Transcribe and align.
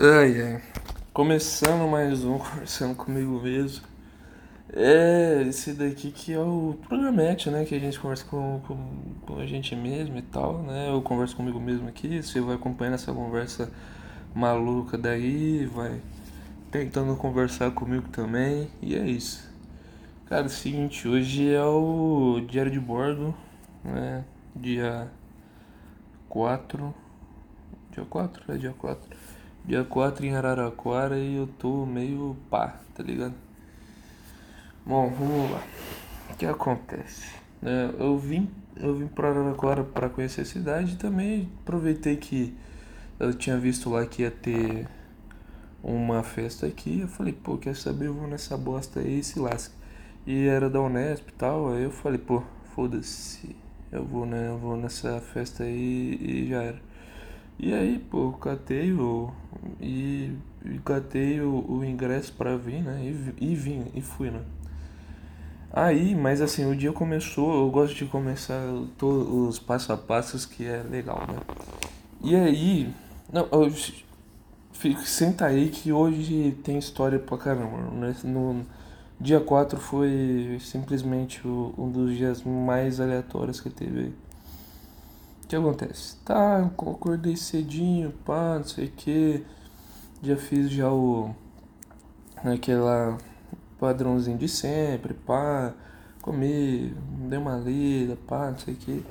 Ai, 0.00 0.40
ai. 0.40 0.62
Começando 1.12 1.90
mais 1.90 2.24
um 2.24 2.38
Conversando 2.38 2.94
Comigo 2.94 3.40
Mesmo. 3.40 3.84
É 4.72 5.42
esse 5.42 5.72
daqui 5.72 6.12
que 6.12 6.32
é 6.32 6.38
o 6.38 6.78
programete, 6.88 7.50
né? 7.50 7.64
Que 7.64 7.74
a 7.74 7.80
gente 7.80 7.98
conversa 7.98 8.24
com, 8.26 8.60
com, 8.64 8.76
com, 9.26 9.40
a 9.40 9.44
gente 9.44 9.74
mesmo 9.74 10.16
e 10.16 10.22
tal, 10.22 10.62
né? 10.62 10.88
Eu 10.88 11.02
converso 11.02 11.34
comigo 11.34 11.58
mesmo 11.58 11.88
aqui, 11.88 12.22
você 12.22 12.40
vai 12.40 12.54
acompanhando 12.54 12.94
essa 12.94 13.12
conversa 13.12 13.72
maluca 14.32 14.96
daí, 14.96 15.66
vai 15.66 16.00
tentando 16.70 17.16
conversar 17.16 17.72
comigo 17.72 18.08
também, 18.10 18.70
e 18.80 18.94
é 18.94 19.04
isso. 19.04 19.50
Cara, 20.26 20.42
é 20.42 20.46
o 20.46 20.48
seguinte, 20.48 21.08
hoje 21.08 21.52
é 21.52 21.64
o 21.64 22.40
diário 22.46 22.70
de 22.70 22.78
bordo, 22.78 23.34
né? 23.82 24.24
Dia 24.54 25.10
4. 26.28 26.94
Dia 27.90 28.04
4? 28.04 28.54
É 28.54 28.58
dia 28.58 28.74
4 28.78 29.27
Dia 29.68 29.84
4 29.84 30.24
em 30.24 30.34
Araraquara 30.34 31.18
e 31.18 31.36
eu 31.36 31.46
tô 31.46 31.84
meio 31.84 32.34
pá, 32.48 32.80
tá 32.94 33.02
ligado? 33.02 33.34
Bom, 34.86 35.10
vamos 35.10 35.50
lá. 35.50 35.62
O 36.30 36.36
que 36.36 36.46
acontece? 36.46 37.34
É, 37.62 37.90
eu 37.98 38.18
vim 38.18 38.48
eu 38.76 38.94
vim 38.94 39.06
para 39.06 39.28
Araraquara 39.28 39.84
para 39.84 40.08
conhecer 40.08 40.40
a 40.40 40.44
cidade 40.46 40.94
e 40.94 40.96
também 40.96 41.50
aproveitei 41.60 42.16
que 42.16 42.56
eu 43.20 43.34
tinha 43.34 43.58
visto 43.58 43.90
lá 43.90 44.06
que 44.06 44.22
ia 44.22 44.30
ter 44.30 44.88
uma 45.82 46.22
festa 46.22 46.64
aqui. 46.64 47.00
Eu 47.00 47.08
falei, 47.08 47.34
pô, 47.34 47.58
quer 47.58 47.76
saber? 47.76 48.06
Eu 48.06 48.14
vou 48.14 48.26
nessa 48.26 48.56
bosta 48.56 49.00
aí 49.00 49.18
e 49.18 49.22
se 49.22 49.38
lasca. 49.38 49.74
E 50.26 50.46
era 50.46 50.70
da 50.70 50.80
Unesp 50.80 51.28
e 51.28 51.32
tal. 51.34 51.74
Aí 51.74 51.82
eu 51.82 51.90
falei, 51.90 52.18
pô, 52.18 52.42
foda-se. 52.74 53.54
Eu 53.92 54.02
vou, 54.02 54.24
né, 54.24 54.48
eu 54.48 54.56
vou 54.56 54.78
nessa 54.78 55.20
festa 55.20 55.64
aí 55.64 56.18
e 56.22 56.48
já 56.48 56.62
era. 56.62 56.87
E 57.58 57.72
aí, 57.74 57.98
pô, 57.98 58.32
catei 58.34 58.92
o. 58.92 59.32
E, 59.80 60.32
e 60.64 60.78
catei 60.84 61.40
o, 61.40 61.64
o 61.68 61.84
ingresso 61.84 62.32
pra 62.32 62.56
vir, 62.56 62.82
né? 62.82 63.00
E, 63.02 63.50
e 63.50 63.54
vim, 63.56 63.86
e 63.94 64.00
fui, 64.00 64.30
né? 64.30 64.42
Aí, 65.72 66.14
mas 66.14 66.40
assim, 66.40 66.70
o 66.70 66.76
dia 66.76 66.92
começou, 66.92 67.64
eu 67.64 67.70
gosto 67.70 67.94
de 67.94 68.06
começar 68.06 68.62
todos 68.96 69.28
os 69.28 69.58
passo 69.58 69.92
a 69.92 69.96
passos 69.96 70.46
que 70.46 70.64
é 70.64 70.82
legal, 70.82 71.20
né? 71.28 71.40
E 72.22 72.36
aí, 72.36 72.94
não, 73.32 73.48
eu, 73.50 73.70
fico, 74.72 75.00
senta 75.02 75.46
aí 75.46 75.68
que 75.68 75.92
hoje 75.92 76.56
tem 76.62 76.78
história 76.78 77.18
pra 77.18 77.36
caramba, 77.36 77.76
né? 77.92 78.14
No 78.24 78.64
dia 79.20 79.40
4 79.40 79.78
foi 79.80 80.58
simplesmente 80.60 81.46
o, 81.46 81.74
um 81.76 81.90
dos 81.90 82.16
dias 82.16 82.42
mais 82.44 83.00
aleatórios 83.00 83.60
que 83.60 83.68
teve 83.68 84.00
aí 84.00 84.14
que 85.48 85.56
acontece? 85.56 86.16
Tá, 86.24 86.58
acordei 86.58 87.34
cedinho, 87.34 88.12
pá, 88.24 88.58
não 88.58 88.64
sei 88.64 88.86
o 88.86 88.90
que. 88.90 89.44
Já 90.22 90.36
fiz 90.36 90.70
já 90.70 90.92
o. 90.92 91.34
aquela 92.44 93.16
padrãozinho 93.80 94.36
de 94.36 94.48
sempre, 94.48 95.14
pá, 95.14 95.72
comi, 96.20 96.94
dei 97.28 97.38
uma 97.38 97.56
lida, 97.56 98.16
pá, 98.26 98.50
não 98.50 98.58
sei 98.58 98.74
o 98.74 98.76
que. 98.76 99.04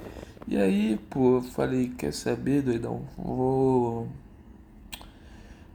E 0.47 0.57
aí, 0.57 0.97
pô, 1.09 1.37
eu 1.37 1.41
falei, 1.41 1.89
quer 1.89 2.13
saber, 2.13 2.61
doidão? 2.61 3.01
Vou. 3.17 4.07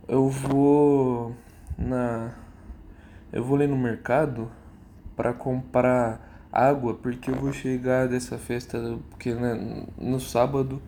Eu 0.06 0.28
vou 0.28 1.34
na. 1.76 2.34
Eu 3.32 3.42
vou 3.44 3.56
ler 3.56 3.68
no 3.68 3.76
mercado 3.76 4.50
para 5.16 5.32
comprar 5.32 6.31
água, 6.52 6.94
porque 6.94 7.30
eu 7.30 7.34
vou 7.36 7.52
chegar 7.52 8.06
dessa 8.06 8.36
festa, 8.36 8.78
porque 9.08 9.32
né, 9.34 9.86
no 9.96 10.20
sábado, 10.20 10.82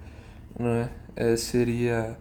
né, 0.59 0.91
é, 1.17 1.35
seria, 1.37 2.19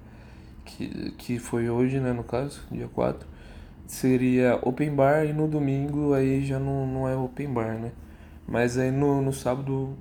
que, 0.64 1.12
que 1.18 1.40
foi 1.40 1.70
hoje, 1.70 2.00
né, 2.00 2.14
no 2.14 2.24
caso, 2.24 2.62
dia 2.72 2.88
4, 2.88 3.28
seria 3.86 4.58
open 4.62 4.96
bar 4.96 5.26
e 5.26 5.34
no 5.34 5.48
domingo 5.48 6.14
aí 6.14 6.46
já 6.46 6.58
não, 6.58 6.88
não 6.88 7.08
é 7.08 7.16
open 7.18 7.52
bar, 7.52 7.78
né, 7.78 7.92
mas 8.48 8.78
aí 8.78 8.92
no, 8.92 9.22
no 9.22 9.34
sábado 9.34 9.94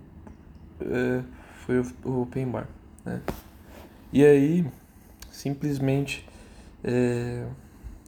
é, 0.81 1.22
foi 1.66 1.81
o 2.05 2.22
open 2.22 2.47
bar, 2.47 2.69
né, 3.05 3.21
e 4.12 4.25
aí, 4.25 4.65
simplesmente, 5.33 6.25
é, 6.84 7.45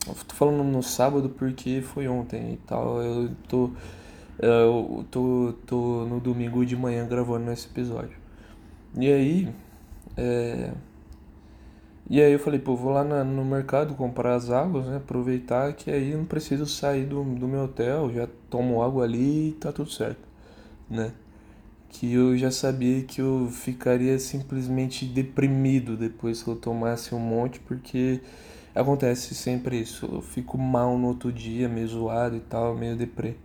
eu 0.06 0.14
tô 0.14 0.34
falando 0.34 0.62
no 0.62 0.82
sábado 0.82 1.30
porque 1.30 1.80
foi 1.80 2.06
ontem 2.06 2.52
e 2.52 2.56
tal, 2.58 3.02
eu 3.02 3.30
tô 3.48 3.72
eu 4.38 5.04
tô, 5.10 5.54
tô 5.66 6.04
no 6.06 6.20
domingo 6.20 6.64
de 6.64 6.76
manhã 6.76 7.06
gravando 7.06 7.50
esse 7.50 7.66
episódio. 7.66 8.16
E 8.96 9.12
aí. 9.12 9.48
É... 10.16 10.72
E 12.08 12.20
aí 12.20 12.32
eu 12.32 12.38
falei, 12.38 12.60
pô, 12.60 12.76
vou 12.76 12.92
lá 12.92 13.02
na, 13.02 13.24
no 13.24 13.44
mercado 13.44 13.94
comprar 13.94 14.34
as 14.34 14.50
águas, 14.50 14.86
né? 14.86 14.96
Aproveitar 14.98 15.72
que 15.72 15.90
aí 15.90 16.12
eu 16.12 16.18
não 16.18 16.26
preciso 16.26 16.66
sair 16.66 17.06
do, 17.06 17.24
do 17.24 17.48
meu 17.48 17.64
hotel, 17.64 18.12
já 18.12 18.28
tomo 18.50 18.82
água 18.82 19.04
ali 19.04 19.48
e 19.50 19.52
tá 19.52 19.72
tudo 19.72 19.90
certo, 19.90 20.20
né? 20.88 21.12
Que 21.88 22.12
eu 22.12 22.36
já 22.36 22.50
sabia 22.50 23.02
que 23.04 23.20
eu 23.22 23.48
ficaria 23.50 24.18
simplesmente 24.18 25.06
deprimido 25.06 25.96
depois 25.96 26.42
que 26.42 26.48
eu 26.48 26.56
tomasse 26.56 27.14
um 27.14 27.18
monte, 27.20 27.58
porque 27.60 28.20
acontece 28.74 29.34
sempre 29.34 29.80
isso. 29.80 30.06
Eu 30.06 30.20
fico 30.20 30.58
mal 30.58 30.98
no 30.98 31.08
outro 31.08 31.32
dia, 31.32 31.68
meio 31.68 31.88
zoado 31.88 32.36
e 32.36 32.40
tal, 32.40 32.74
meio 32.76 32.96
deprê. 32.96 33.36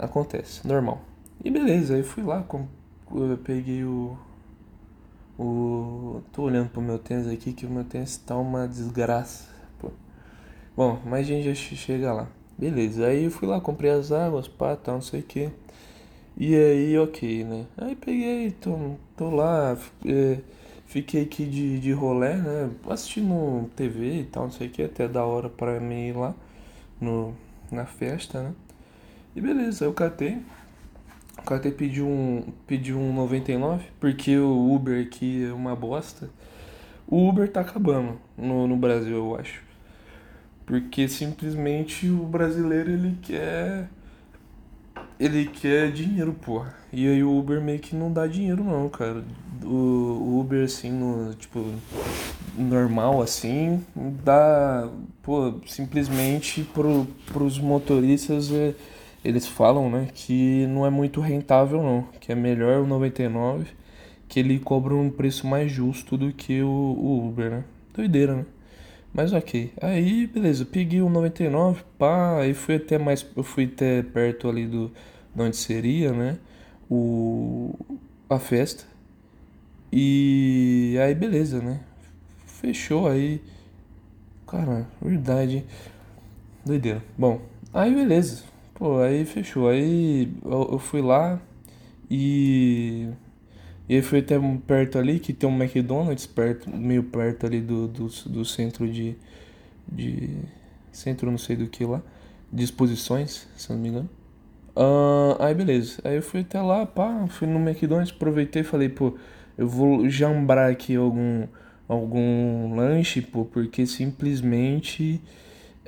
Acontece, 0.00 0.66
normal. 0.66 1.02
E 1.44 1.50
beleza, 1.50 1.94
aí 1.94 2.02
fui 2.02 2.22
lá, 2.22 2.42
com, 2.42 2.66
eu 3.14 3.38
peguei 3.38 3.84
o. 3.84 4.16
O. 5.38 6.22
Tô 6.32 6.42
olhando 6.42 6.70
pro 6.70 6.80
meu 6.82 6.98
tênis 6.98 7.26
aqui 7.28 7.52
que 7.52 7.66
o 7.66 7.70
meu 7.70 7.84
tênis 7.84 8.16
tá 8.16 8.36
uma 8.36 8.66
desgraça. 8.66 9.48
Pô. 9.78 9.90
Bom, 10.76 10.98
mas 11.04 11.20
a 11.20 11.28
gente 11.28 11.44
já 11.44 11.54
chega 11.54 12.12
lá. 12.12 12.28
Beleza, 12.58 13.06
aí 13.06 13.24
eu 13.24 13.30
fui 13.30 13.48
lá, 13.48 13.60
comprei 13.60 13.90
as 13.90 14.12
águas, 14.12 14.48
pá, 14.48 14.76
tal, 14.76 14.96
não 14.96 15.02
sei 15.02 15.20
o 15.20 15.22
que. 15.22 15.50
E 16.36 16.54
aí, 16.54 16.98
ok, 16.98 17.44
né? 17.44 17.66
Aí 17.76 17.96
peguei, 17.96 18.50
tô, 18.50 18.96
tô 19.16 19.30
lá, 19.30 19.76
é, 20.06 20.38
fiquei 20.86 21.22
aqui 21.22 21.44
de, 21.46 21.80
de 21.80 21.92
rolé, 21.92 22.36
né? 22.36 22.70
Assistindo 22.88 23.68
TV 23.76 24.20
e 24.20 24.24
tal, 24.24 24.44
não 24.44 24.50
sei 24.50 24.68
o 24.68 24.70
que, 24.70 24.82
até 24.82 25.08
da 25.08 25.24
hora 25.24 25.48
pra 25.48 25.80
mim 25.80 26.08
ir 26.08 26.16
lá 26.16 26.34
no, 27.00 27.34
na 27.70 27.86
festa, 27.86 28.42
né? 28.42 28.54
E 29.34 29.40
beleza, 29.40 29.84
eu 29.84 29.92
catei. 29.92 30.38
O 31.38 31.42
catei 31.42 31.70
pediu 31.70 32.06
um, 32.06 32.44
pediu 32.66 32.98
um 32.98 33.12
99, 33.12 33.84
porque 33.98 34.36
o 34.36 34.74
Uber 34.74 35.06
aqui 35.06 35.44
é 35.44 35.52
uma 35.52 35.76
bosta. 35.76 36.28
O 37.06 37.28
Uber 37.28 37.50
tá 37.50 37.60
acabando 37.60 38.18
no, 38.36 38.66
no 38.66 38.76
Brasil, 38.76 39.16
eu 39.16 39.36
acho. 39.36 39.62
Porque 40.66 41.08
simplesmente 41.08 42.08
o 42.08 42.24
brasileiro 42.24 42.90
ele 42.90 43.18
quer. 43.22 43.88
Ele 45.18 45.46
quer 45.46 45.92
dinheiro, 45.92 46.32
porra. 46.32 46.74
E 46.92 47.06
aí 47.06 47.22
o 47.22 47.36
Uber 47.38 47.60
meio 47.60 47.78
que 47.78 47.94
não 47.94 48.12
dá 48.12 48.26
dinheiro 48.26 48.64
não, 48.64 48.88
cara. 48.88 49.24
O, 49.62 50.40
Uber 50.40 50.64
assim, 50.64 50.90
no, 50.90 51.34
tipo, 51.34 51.64
normal 52.56 53.20
assim, 53.22 53.84
dá, 54.24 54.88
pô, 55.22 55.54
simplesmente 55.66 56.62
pro, 56.62 57.06
pros 57.26 57.58
motoristas 57.58 58.50
é 58.52 58.74
eles 59.24 59.46
falam, 59.46 59.90
né, 59.90 60.08
que 60.14 60.66
não 60.68 60.86
é 60.86 60.90
muito 60.90 61.20
rentável 61.20 61.82
não, 61.82 62.02
que 62.20 62.32
é 62.32 62.34
melhor 62.34 62.82
o 62.82 62.86
99, 62.86 63.66
que 64.28 64.40
ele 64.40 64.58
cobra 64.58 64.94
um 64.94 65.10
preço 65.10 65.46
mais 65.46 65.70
justo 65.70 66.16
do 66.16 66.32
que 66.32 66.62
o, 66.62 66.68
o 66.68 67.28
Uber, 67.28 67.50
né? 67.50 67.64
Doideira, 67.94 68.36
né? 68.36 68.46
Mas 69.12 69.32
ok. 69.32 69.72
Aí, 69.80 70.26
beleza, 70.26 70.64
peguei 70.64 71.02
o 71.02 71.08
99, 71.08 71.82
pá, 71.98 72.38
aí 72.40 72.54
fui 72.54 72.76
até 72.76 72.96
mais, 72.98 73.26
eu 73.36 73.42
fui 73.42 73.64
até 73.64 74.02
perto 74.02 74.48
ali 74.48 74.66
do 74.66 74.90
de 75.34 75.42
onde 75.42 75.56
seria, 75.56 76.12
né? 76.12 76.38
O 76.90 77.74
a 78.28 78.38
festa. 78.38 78.84
E 79.92 80.96
aí 81.00 81.14
beleza, 81.14 81.60
né? 81.60 81.80
Fechou 82.46 83.08
aí. 83.08 83.42
Cara, 84.46 84.86
verdade. 85.02 85.64
Doideira. 86.64 87.02
Bom, 87.18 87.40
aí 87.72 87.94
beleza. 87.94 88.49
Pô, 88.80 88.98
aí 89.02 89.26
fechou. 89.26 89.68
Aí 89.68 90.32
eu, 90.42 90.78
fui 90.78 91.02
lá 91.02 91.38
e. 92.10 93.10
E 93.86 93.96
aí 93.96 94.00
fui 94.00 94.20
até 94.20 94.36
perto 94.66 94.98
ali, 94.98 95.18
que 95.20 95.34
tem 95.34 95.46
um 95.46 95.62
McDonald's 95.62 96.24
perto, 96.24 96.70
meio 96.70 97.02
perto 97.02 97.44
ali 97.44 97.60
do, 97.60 97.86
do, 97.86 98.06
do 98.06 98.42
centro 98.42 98.88
de, 98.88 99.14
de. 99.86 100.30
Centro 100.90 101.30
não 101.30 101.36
sei 101.36 101.56
do 101.56 101.66
que 101.66 101.84
lá. 101.84 102.00
De 102.50 102.64
exposições, 102.64 103.46
se 103.54 103.70
não 103.70 103.78
me 103.78 103.90
engano. 103.90 104.08
Uh, 104.74 105.36
aí 105.38 105.54
beleza. 105.54 106.00
Aí 106.02 106.16
eu 106.16 106.22
fui 106.22 106.40
até 106.40 106.62
lá, 106.62 106.86
pá, 106.86 107.26
fui 107.28 107.46
no 107.46 107.58
McDonald's, 107.58 108.14
aproveitei 108.16 108.62
e 108.62 108.64
falei, 108.64 108.88
pô, 108.88 109.14
eu 109.58 109.68
vou 109.68 110.08
jambrar 110.08 110.70
aqui 110.70 110.96
algum, 110.96 111.46
algum 111.86 112.74
lanche, 112.74 113.20
pô, 113.20 113.44
porque 113.44 113.86
simplesmente 113.86 115.20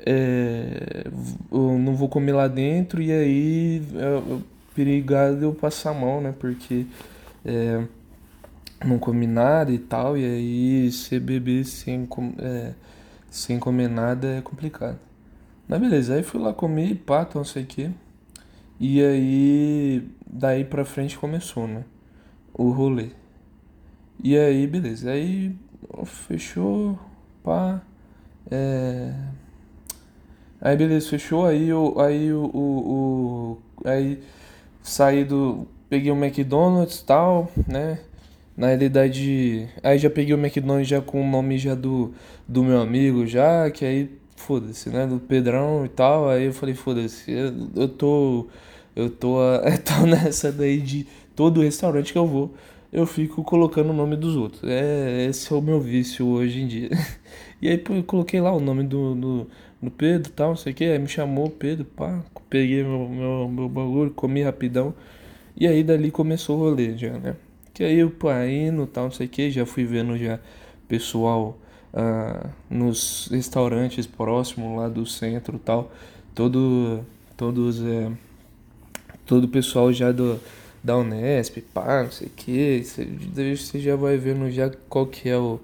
é, 0.05 1.05
eu 1.51 1.79
não 1.79 1.95
vou 1.95 2.09
comer 2.09 2.33
lá 2.33 2.49
dentro 2.49 3.01
e 3.03 3.13
aí 3.13 3.83
é, 3.95 4.39
perigado 4.75 5.43
eu 5.43 5.55
passar 5.55 5.95
mal, 5.95 6.21
né? 6.21 6.35
Porque 6.39 6.87
é, 7.45 7.85
não 8.85 8.99
comi 8.99 9.27
nada 9.27 9.71
e 9.73 9.79
tal, 9.79 10.17
e 10.17 10.25
aí 10.25 10.93
você 10.93 11.21
beber 11.21 11.65
sem, 11.65 12.09
é, 12.39 12.73
sem 13.31 13.59
comer 13.59 13.89
nada 13.89 14.29
é 14.39 14.41
complicado. 14.41 14.99
Mas 15.69 15.81
beleza, 15.81 16.15
aí 16.15 16.23
fui 16.23 16.41
lá 16.41 16.53
comer, 16.53 16.97
pá, 16.97 17.27
não 17.35 17.45
sei 17.45 17.63
o 17.63 17.67
que. 17.67 17.91
E 18.81 19.01
aí, 19.03 20.09
daí 20.27 20.65
pra 20.65 20.85
frente 20.85 21.19
começou, 21.19 21.69
né? 21.69 21.85
O 22.53 22.71
rolê. 22.71 23.11
E 24.23 24.37
aí, 24.37 24.67
beleza. 24.67 25.11
Aí, 25.13 25.55
fechou, 26.05 26.99
pá. 27.45 27.81
É... 28.51 29.15
Aí, 30.63 30.77
beleza, 30.77 31.09
fechou. 31.09 31.45
Aí, 31.45 31.69
eu, 31.69 32.01
aí, 32.01 32.33
o, 32.33 32.45
o, 32.45 33.59
o, 33.85 33.89
aí 33.89 34.21
saí 34.83 35.25
do. 35.25 35.67
Peguei 35.91 36.13
o 36.13 36.17
McDonald's 36.17 37.01
e 37.01 37.05
tal, 37.05 37.51
né? 37.67 37.99
Na 38.57 38.69
realidade, 38.69 39.69
aí 39.83 39.99
já 39.99 40.09
peguei 40.09 40.35
o 40.35 40.39
McDonald's 40.39 40.89
já 40.89 41.01
com 41.01 41.21
o 41.21 41.29
nome 41.29 41.59
já 41.59 41.75
do, 41.75 42.15
do 42.47 42.63
meu 42.63 42.81
amigo 42.81 43.27
já, 43.27 43.71
que 43.71 43.85
aí, 43.85 44.11
foda-se, 44.37 44.89
né? 44.89 45.05
Do 45.07 45.19
Pedrão 45.19 45.85
e 45.85 45.89
tal. 45.89 46.29
Aí 46.29 46.45
eu 46.47 46.53
falei, 46.53 46.75
foda-se, 46.77 47.33
eu, 47.33 47.53
eu 47.75 47.89
tô. 47.89 48.47
Eu 48.95 49.11
tô, 49.11 49.41
eu 49.67 49.79
tô 49.83 50.07
nessa 50.07 50.53
daí 50.53 50.81
de 50.81 51.07
todo 51.35 51.63
restaurante 51.63 52.13
que 52.13 52.19
eu 52.19 52.27
vou, 52.27 52.55
eu 52.93 53.07
fico 53.07 53.43
colocando 53.43 53.91
o 53.91 53.95
nome 53.95 54.17
dos 54.17 54.37
outros. 54.37 54.63
É, 54.65 55.27
esse 55.29 55.53
é 55.53 55.57
o 55.57 55.63
meu 55.63 55.81
vício 55.81 56.27
hoje 56.27 56.61
em 56.63 56.69
dia. 56.69 56.91
E 57.63 57.69
aí 57.69 57.81
eu 57.91 58.03
coloquei 58.03 58.41
lá 58.41 58.53
o 58.53 58.59
nome 58.59 58.83
do, 58.83 59.15
do, 59.15 59.47
do 59.83 59.91
Pedro 59.91 60.33
tal, 60.33 60.51
não 60.51 60.57
sei 60.57 60.73
o 60.73 60.77
que. 60.77 60.85
Aí 60.85 60.99
me 60.99 61.09
chamou 61.09 61.51
Pedro, 61.51 61.85
pá, 61.85 62.23
peguei 62.49 62.85
meu, 62.85 63.09
meu, 63.09 63.49
meu 63.49 63.69
bagulho, 63.69 64.11
comi 64.13 64.43
rapidão. 64.43 64.95
E 65.57 65.67
aí 65.67 65.83
dali 65.83 66.11
começou 66.11 66.57
o 66.59 66.61
rolê 66.61 66.97
já, 66.97 67.13
né? 67.19 67.35
Que 67.75 67.85
aí 67.85 67.99
eu 67.99 68.11
pá, 68.11 68.47
indo 68.47 68.87
tal, 68.87 69.05
não 69.05 69.11
sei 69.11 69.27
o 69.27 69.31
que, 69.31 69.51
já 69.51 69.67
fui 69.67 69.85
vendo 69.85 70.17
já 70.17 70.39
pessoal 70.87 71.59
ah, 71.93 72.51
nos 72.71 73.29
restaurantes 73.31 74.07
próximos 74.07 74.79
lá 74.79 74.89
do 74.89 75.05
centro 75.05 75.59
tal. 75.59 75.91
Todo, 76.35 77.05
todos, 77.37 77.83
é, 77.83 78.11
todo 79.27 79.45
o 79.45 79.49
pessoal 79.49 79.93
já 79.93 80.13
do, 80.13 80.41
da 80.83 80.97
Unesp, 80.97 81.59
pá, 81.75 82.05
não 82.05 82.11
sei 82.11 82.29
o 82.29 82.31
que. 82.31 82.85
Você 82.85 83.79
já 83.81 83.97
vai 83.97 84.17
vendo 84.17 84.51
já 84.51 84.71
qual 84.89 85.07
que 85.07 85.29
é 85.29 85.37
o 85.37 85.61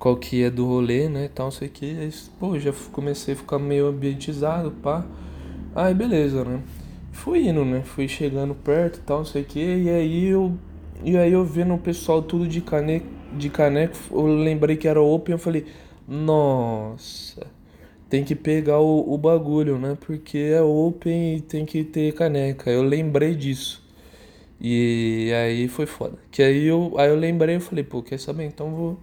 qual 0.00 0.16
que 0.16 0.42
é 0.42 0.50
do 0.50 0.66
rolê, 0.66 1.08
né, 1.10 1.30
tal, 1.34 1.46
não 1.46 1.50
sei 1.52 1.68
o 1.68 1.70
que. 1.70 1.84
Aí, 1.98 2.10
pô, 2.40 2.58
já 2.58 2.72
comecei 2.90 3.34
a 3.34 3.36
ficar 3.36 3.58
meio 3.58 3.86
ambientizado, 3.86 4.70
pá. 4.82 5.04
Aí, 5.74 5.94
beleza, 5.94 6.42
né. 6.44 6.62
Fui 7.12 7.46
indo, 7.46 7.64
né, 7.64 7.82
fui 7.82 8.08
chegando 8.08 8.54
perto 8.54 9.02
tal, 9.04 9.18
não 9.18 9.24
sei 9.26 9.42
o 9.42 9.44
que. 9.44 9.60
E 9.60 9.90
aí 9.90 10.26
eu, 10.26 10.54
e 11.04 11.18
aí 11.18 11.32
eu 11.32 11.44
vendo 11.44 11.74
o 11.74 11.78
pessoal 11.78 12.22
tudo 12.22 12.48
de 12.48 12.62
caneco, 12.62 13.06
de 13.36 13.50
caneco, 13.50 13.94
eu 14.10 14.26
lembrei 14.26 14.76
que 14.76 14.88
era 14.88 15.00
open, 15.02 15.34
eu 15.34 15.38
falei, 15.38 15.66
nossa, 16.08 17.46
tem 18.08 18.24
que 18.24 18.34
pegar 18.34 18.80
o, 18.80 19.12
o 19.12 19.18
bagulho, 19.18 19.78
né, 19.78 19.96
porque 20.00 20.38
é 20.38 20.62
open 20.62 21.36
e 21.36 21.40
tem 21.42 21.66
que 21.66 21.84
ter 21.84 22.14
caneca. 22.14 22.70
Eu 22.70 22.82
lembrei 22.82 23.34
disso. 23.34 23.82
E 24.60 25.32
aí 25.34 25.68
foi 25.68 25.86
foda. 25.86 26.18
Que 26.30 26.42
aí 26.42 26.66
eu, 26.66 26.94
aí 26.98 27.08
eu 27.10 27.16
lembrei, 27.16 27.56
eu 27.56 27.60
falei, 27.60 27.84
pô, 27.84 28.02
quer 28.02 28.18
saber? 28.18 28.44
Então 28.44 28.70
vou 28.70 28.98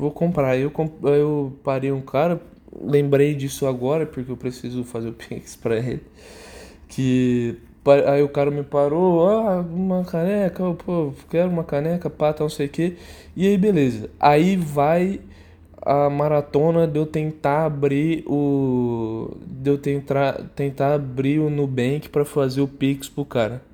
vou 0.00 0.10
comprar. 0.10 0.56
Eu, 0.56 0.72
eu 1.02 1.52
parei 1.62 1.92
um 1.92 2.00
cara, 2.00 2.40
lembrei 2.80 3.34
disso 3.34 3.66
agora, 3.66 4.06
porque 4.06 4.30
eu 4.30 4.36
preciso 4.36 4.82
fazer 4.84 5.10
o 5.10 5.12
Pix 5.14 5.54
pra 5.56 5.76
ele. 5.76 6.02
Que 6.88 7.56
aí 8.06 8.22
o 8.22 8.28
cara 8.28 8.50
me 8.50 8.62
parou, 8.62 9.28
ah, 9.28 9.60
uma 9.60 10.04
caneca, 10.04 10.62
pô, 10.74 11.12
quero 11.30 11.50
uma 11.50 11.64
caneca, 11.64 12.10
pata, 12.10 12.42
não 12.42 12.50
sei 12.50 12.66
o 12.66 12.70
que. 12.70 12.96
E 13.36 13.46
aí, 13.46 13.58
beleza. 13.58 14.10
Aí 14.18 14.56
vai 14.56 15.20
a 15.82 16.10
maratona 16.10 16.86
de 16.86 16.98
eu 16.98 17.06
tentar 17.06 17.66
abrir 17.66 18.24
o. 18.26 19.36
de 19.46 19.70
eu 19.70 19.78
tentar, 19.78 20.40
tentar 20.56 20.94
abrir 20.94 21.38
o 21.40 21.50
Nubank 21.50 22.08
para 22.08 22.24
fazer 22.24 22.60
o 22.60 22.68
Pix 22.68 23.08
pro 23.08 23.24
cara 23.24 23.69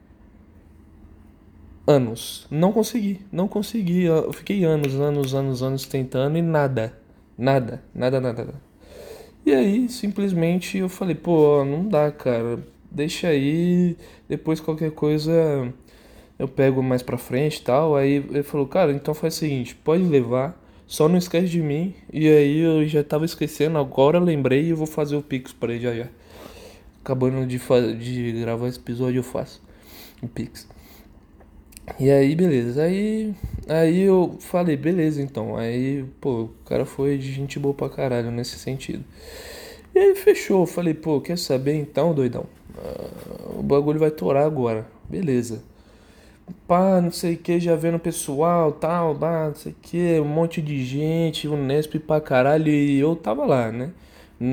anos. 1.87 2.47
Não 2.51 2.73
consegui, 2.73 3.21
não 3.31 3.47
consegui. 3.47 4.05
Eu 4.05 4.33
fiquei 4.33 4.65
anos, 4.65 4.95
anos, 4.95 5.35
anos, 5.35 5.63
anos 5.63 5.87
tentando 5.87 6.37
e 6.37 6.43
nada. 6.43 6.99
Nada, 7.39 7.83
nada, 7.95 8.21
nada. 8.21 8.45
nada. 8.45 8.67
E 9.45 9.53
aí, 9.53 9.89
simplesmente 9.89 10.79
eu 10.79 10.89
falei, 10.89 11.15
pô, 11.15 11.65
não 11.65 11.89
dá, 11.89 12.11
cara. 12.11 12.59
Deixa 12.91 13.29
aí, 13.29 13.97
depois 14.29 14.59
qualquer 14.59 14.91
coisa 14.91 15.33
eu 16.39 16.49
pego 16.49 16.83
mais 16.83 17.03
pra 17.03 17.17
frente 17.17 17.59
e 17.59 17.63
tal. 17.63 17.97
Aí 17.97 18.17
ele 18.17 18.43
falou, 18.43 18.67
cara, 18.67 18.93
então 18.93 19.15
faz 19.15 19.35
o 19.35 19.39
seguinte, 19.39 19.75
pode 19.75 20.03
levar, 20.03 20.61
só 20.87 21.09
não 21.09 21.17
esquece 21.17 21.49
de 21.49 21.61
mim. 21.63 21.95
E 22.13 22.29
aí 22.29 22.59
eu 22.59 22.87
já 22.87 23.05
tava 23.05 23.25
esquecendo, 23.25 23.79
agora 23.79 24.19
lembrei 24.19 24.65
e 24.65 24.71
eu 24.71 24.77
vou 24.77 24.87
fazer 24.87 25.17
o 25.17 25.23
Pix 25.23 25.53
pra 25.53 25.73
ele 25.73 25.83
já 25.83 25.95
já. 25.95 26.09
Acabando 27.03 27.47
de, 27.47 27.59
de 27.99 28.41
gravar 28.41 28.67
esse 28.69 28.79
episódio 28.79 29.21
eu 29.21 29.23
faço 29.23 29.63
o 30.21 30.27
Pix. 30.27 30.67
E 31.99 32.11
aí, 32.11 32.35
beleza. 32.35 32.83
Aí, 32.83 33.35
aí 33.69 34.03
eu 34.03 34.37
falei, 34.41 34.77
beleza, 34.77 35.23
então. 35.23 35.57
Aí, 35.57 36.05
pô, 36.21 36.43
o 36.43 36.49
cara 36.67 36.85
foi 36.85 37.17
de 37.17 37.33
gente 37.33 37.59
boa 37.59 37.75
pra 37.75 37.89
caralho 37.89 38.31
nesse 38.31 38.59
sentido. 38.59 39.05
E 39.95 39.99
aí 39.99 40.15
fechou. 40.15 40.63
Eu 40.63 40.67
falei, 40.67 40.95
pô, 40.95 41.21
quer 41.21 41.39
saber 41.39 41.75
então, 41.75 42.13
doidão? 42.15 42.47
Ah, 42.77 43.59
o 43.59 43.63
bagulho 43.63 43.99
vai 44.01 44.11
torar 44.11 44.45
agora. 44.45 44.87
Beleza. 45.09 45.63
Pá, 46.67 47.01
não 47.01 47.11
sei 47.11 47.35
o 47.35 47.39
que, 47.39 47.59
já 47.61 47.75
vendo 47.77 47.97
o 47.97 48.01
pessoal, 48.01 48.73
tal, 48.73 49.15
pá, 49.17 49.49
não 49.49 49.55
sei 49.55 49.73
o 49.73 49.77
que, 49.83 50.21
um 50.21 50.25
monte 50.25 50.63
de 50.63 50.85
gente, 50.85 51.49
o 51.49 51.57
Nesp 51.57 51.99
pra 51.99 52.21
caralho, 52.21 52.69
e 52.69 52.99
eu 52.99 53.17
tava 53.17 53.45
lá, 53.47 53.73
né? 53.73 53.91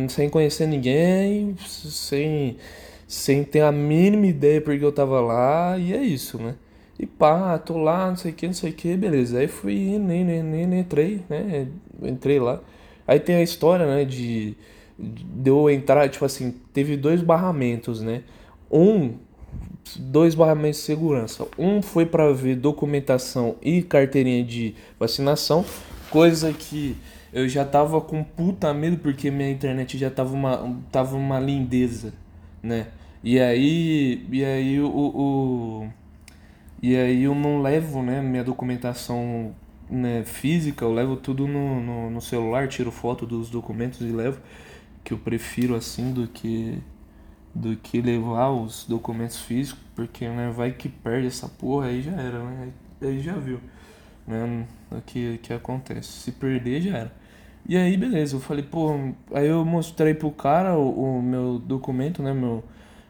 Sem 0.09 0.29
conhecer 0.29 0.67
ninguém, 0.67 1.55
sem, 1.59 2.57
sem 3.07 3.43
ter 3.43 3.61
a 3.61 3.71
mínima 3.71 4.25
ideia 4.27 4.61
porque 4.61 4.83
eu 4.83 4.91
tava 4.91 5.21
lá, 5.21 5.77
e 5.77 5.93
é 5.93 6.01
isso, 6.01 6.37
né? 6.39 6.55
E 7.03 7.05
pá, 7.05 7.59
tô 7.59 7.77
lá, 7.77 8.07
não 8.07 8.15
sei 8.15 8.31
o 8.31 8.33
que, 8.33 8.47
não 8.47 8.53
sei 8.53 8.69
o 8.71 8.73
que, 8.73 8.95
beleza. 8.95 9.37
Aí 9.37 9.47
fui 9.49 9.99
nem 9.99 10.23
nem 10.23 10.41
nem 10.41 10.79
entrei, 10.79 11.21
né? 11.29 11.67
Entrei 12.01 12.39
lá. 12.39 12.61
Aí 13.05 13.19
tem 13.19 13.35
a 13.35 13.43
história, 13.43 13.85
né, 13.85 14.05
de, 14.05 14.55
de 14.97 15.49
eu 15.49 15.69
entrar, 15.69 16.07
tipo 16.07 16.23
assim, 16.23 16.55
teve 16.71 16.95
dois 16.95 17.21
barramentos, 17.21 18.01
né? 18.01 18.23
Um, 18.71 19.15
dois 19.99 20.33
barramentos 20.33 20.79
de 20.79 20.85
segurança. 20.85 21.45
Um 21.59 21.81
foi 21.81 22.05
para 22.05 22.31
ver 22.31 22.55
documentação 22.55 23.57
e 23.61 23.81
carteirinha 23.81 24.41
de 24.41 24.73
vacinação, 24.97 25.65
coisa 26.09 26.53
que 26.53 26.95
eu 27.33 27.49
já 27.49 27.65
tava 27.65 27.99
com 27.99 28.23
puta 28.23 28.73
medo 28.73 28.95
porque 28.99 29.29
minha 29.29 29.51
internet 29.51 29.97
já 29.97 30.09
tava 30.09 30.33
uma, 30.33 30.77
tava 30.89 31.17
uma 31.17 31.37
lindeza, 31.37 32.13
né? 32.61 32.87
E 33.21 33.41
aí, 33.41 34.25
e 34.31 34.45
aí 34.45 34.79
o, 34.79 34.87
o 34.87 35.89
e 36.83 36.97
aí 36.97 37.23
eu 37.23 37.33
não 37.33 37.61
levo, 37.61 38.03
né, 38.03 38.21
minha 38.21 38.43
documentação 38.43 39.55
né, 39.89 40.25
física, 40.25 40.83
eu 40.83 40.93
levo 40.93 41.15
tudo 41.15 41.47
no, 41.47 41.79
no, 41.79 42.09
no, 42.09 42.19
celular, 42.21 42.67
tiro 42.67 42.91
foto 42.91 43.25
dos 43.25 43.49
documentos 43.49 44.01
e 44.01 44.11
levo, 44.11 44.41
que 45.01 45.13
eu 45.13 45.17
prefiro 45.17 45.75
assim 45.75 46.11
do 46.11 46.27
que 46.27 46.77
do 47.55 47.77
que 47.77 48.01
levar 48.01 48.49
os 48.49 48.85
documentos 48.85 49.39
físicos, 49.39 49.81
porque 49.95 50.27
né, 50.27 50.51
vai 50.53 50.73
que 50.73 50.89
perde 50.89 51.27
essa 51.27 51.47
porra, 51.47 51.87
aí 51.87 52.01
já 52.01 52.11
era, 52.11 52.43
né? 52.43 52.69
Aí 53.01 53.19
já 53.21 53.33
viu, 53.33 53.61
né? 54.27 54.67
O 54.91 54.99
que, 55.01 55.37
que 55.37 55.53
acontece. 55.53 56.09
Se 56.11 56.31
perder 56.33 56.81
já 56.81 56.97
era. 56.97 57.13
E 57.65 57.77
aí 57.77 57.95
beleza, 57.95 58.35
eu 58.35 58.41
falei, 58.41 58.63
pô, 58.63 58.91
aí 59.33 59.47
eu 59.47 59.63
mostrei 59.63 60.13
pro 60.13 60.31
cara 60.31 60.77
o, 60.77 61.19
o 61.19 61.21
meu 61.21 61.59
documento, 61.59 62.21
né, 62.21 62.33
meu 62.33 62.61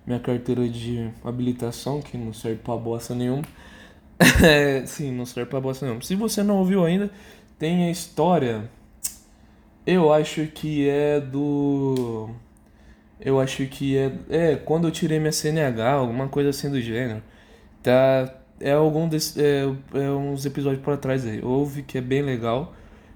minha 0.06 0.20
carteira 0.20 0.68
de 0.68 1.10
habilitação, 1.24 2.02
que 2.02 2.18
não 2.18 2.34
serve 2.34 2.60
pra 2.60 2.76
bosta 2.76 3.16
nenhuma. 3.16 3.44
Sim, 4.86 5.12
não 5.12 5.26
serve 5.26 5.50
pra 5.50 5.62
bosta 5.62 5.86
nenhuma. 5.86 6.02
Se 6.04 6.16
você 6.16 6.44
não 6.44 6.58
ouviu 6.58 6.84
ainda, 6.86 7.10
tem 7.60 7.86
a 7.86 7.92
história. 7.92 8.70
Eu 9.86 10.14
acho 10.14 10.48
que 10.48 10.88
é 10.90 11.20
do. 11.20 12.30
Eu 13.20 13.40
acho 13.40 13.66
que 13.68 13.98
é. 13.98 14.12
É, 14.30 14.56
quando 14.56 14.88
eu 14.88 14.92
tirei 14.92 15.20
minha 15.20 15.32
CNH, 15.32 15.92
alguma 15.94 16.28
coisa 16.28 16.50
assim 16.50 16.70
do 16.70 16.82
gênero. 16.82 17.22
Tá. 17.82 18.34
É 18.60 18.72
algum 18.72 19.08
desses. 19.08 19.38
É, 19.38 19.64
é 19.94 20.10
uns 20.12 20.46
episódios 20.46 20.84
para 20.84 20.98
trás 20.98 21.26
aí. 21.26 21.42
Ouve 21.44 21.84
que 21.84 21.98
é 21.98 22.02
bem 22.02 22.22
legal. 22.22 22.74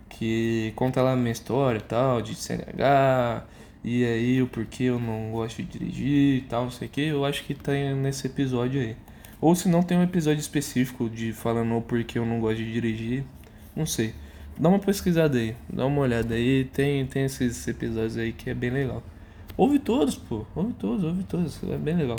Que 0.09 0.73
conta 0.75 1.01
lá 1.01 1.13
a 1.13 1.15
minha 1.15 1.31
história 1.31 1.79
e 1.79 1.81
tal, 1.81 2.21
de 2.21 2.35
CNH 2.35 3.45
e 3.83 4.03
aí 4.05 4.41
o 4.41 4.47
porquê 4.47 4.83
eu 4.83 4.99
não 4.99 5.31
gosto 5.31 5.63
de 5.63 5.79
dirigir 5.79 6.39
e 6.39 6.41
tal, 6.41 6.63
não 6.65 6.71
sei 6.71 6.89
o 6.89 6.91
que, 6.91 7.01
eu 7.01 7.23
acho 7.23 7.43
que 7.45 7.53
tá 7.55 7.71
nesse 7.71 8.27
episódio 8.27 8.81
aí. 8.81 8.97
Ou 9.39 9.55
se 9.55 9.69
não 9.69 9.83
tem 9.83 9.97
um 9.97 10.03
episódio 10.03 10.39
específico 10.39 11.09
de 11.09 11.31
falando 11.33 11.75
o 11.75 11.81
porquê 11.81 12.17
eu 12.17 12.25
não 12.25 12.39
gosto 12.39 12.57
de 12.57 12.71
dirigir, 12.71 13.23
não 13.75 13.85
sei. 13.85 14.13
Dá 14.57 14.69
uma 14.69 14.79
pesquisada 14.79 15.37
aí, 15.37 15.55
dá 15.69 15.85
uma 15.85 16.01
olhada 16.01 16.33
aí, 16.33 16.65
tem, 16.65 17.05
tem 17.05 17.25
esses 17.25 17.67
episódios 17.67 18.17
aí 18.17 18.33
que 18.33 18.49
é 18.49 18.53
bem 18.53 18.71
legal. 18.71 19.03
Ouve 19.55 19.79
todos, 19.79 20.15
pô, 20.15 20.45
ouve 20.55 20.73
todos, 20.73 21.03
ouve 21.03 21.23
todos, 21.23 21.61
é 21.63 21.77
bem 21.77 21.95
legal. 21.95 22.17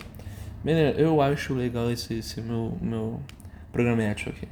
Bem 0.62 0.74
legal. 0.74 0.94
Eu 0.94 1.20
acho 1.20 1.54
legal 1.54 1.90
esse, 1.90 2.14
esse 2.14 2.40
meu, 2.40 2.76
meu 2.80 3.20
programático 3.72 4.30
aqui. 4.30 4.46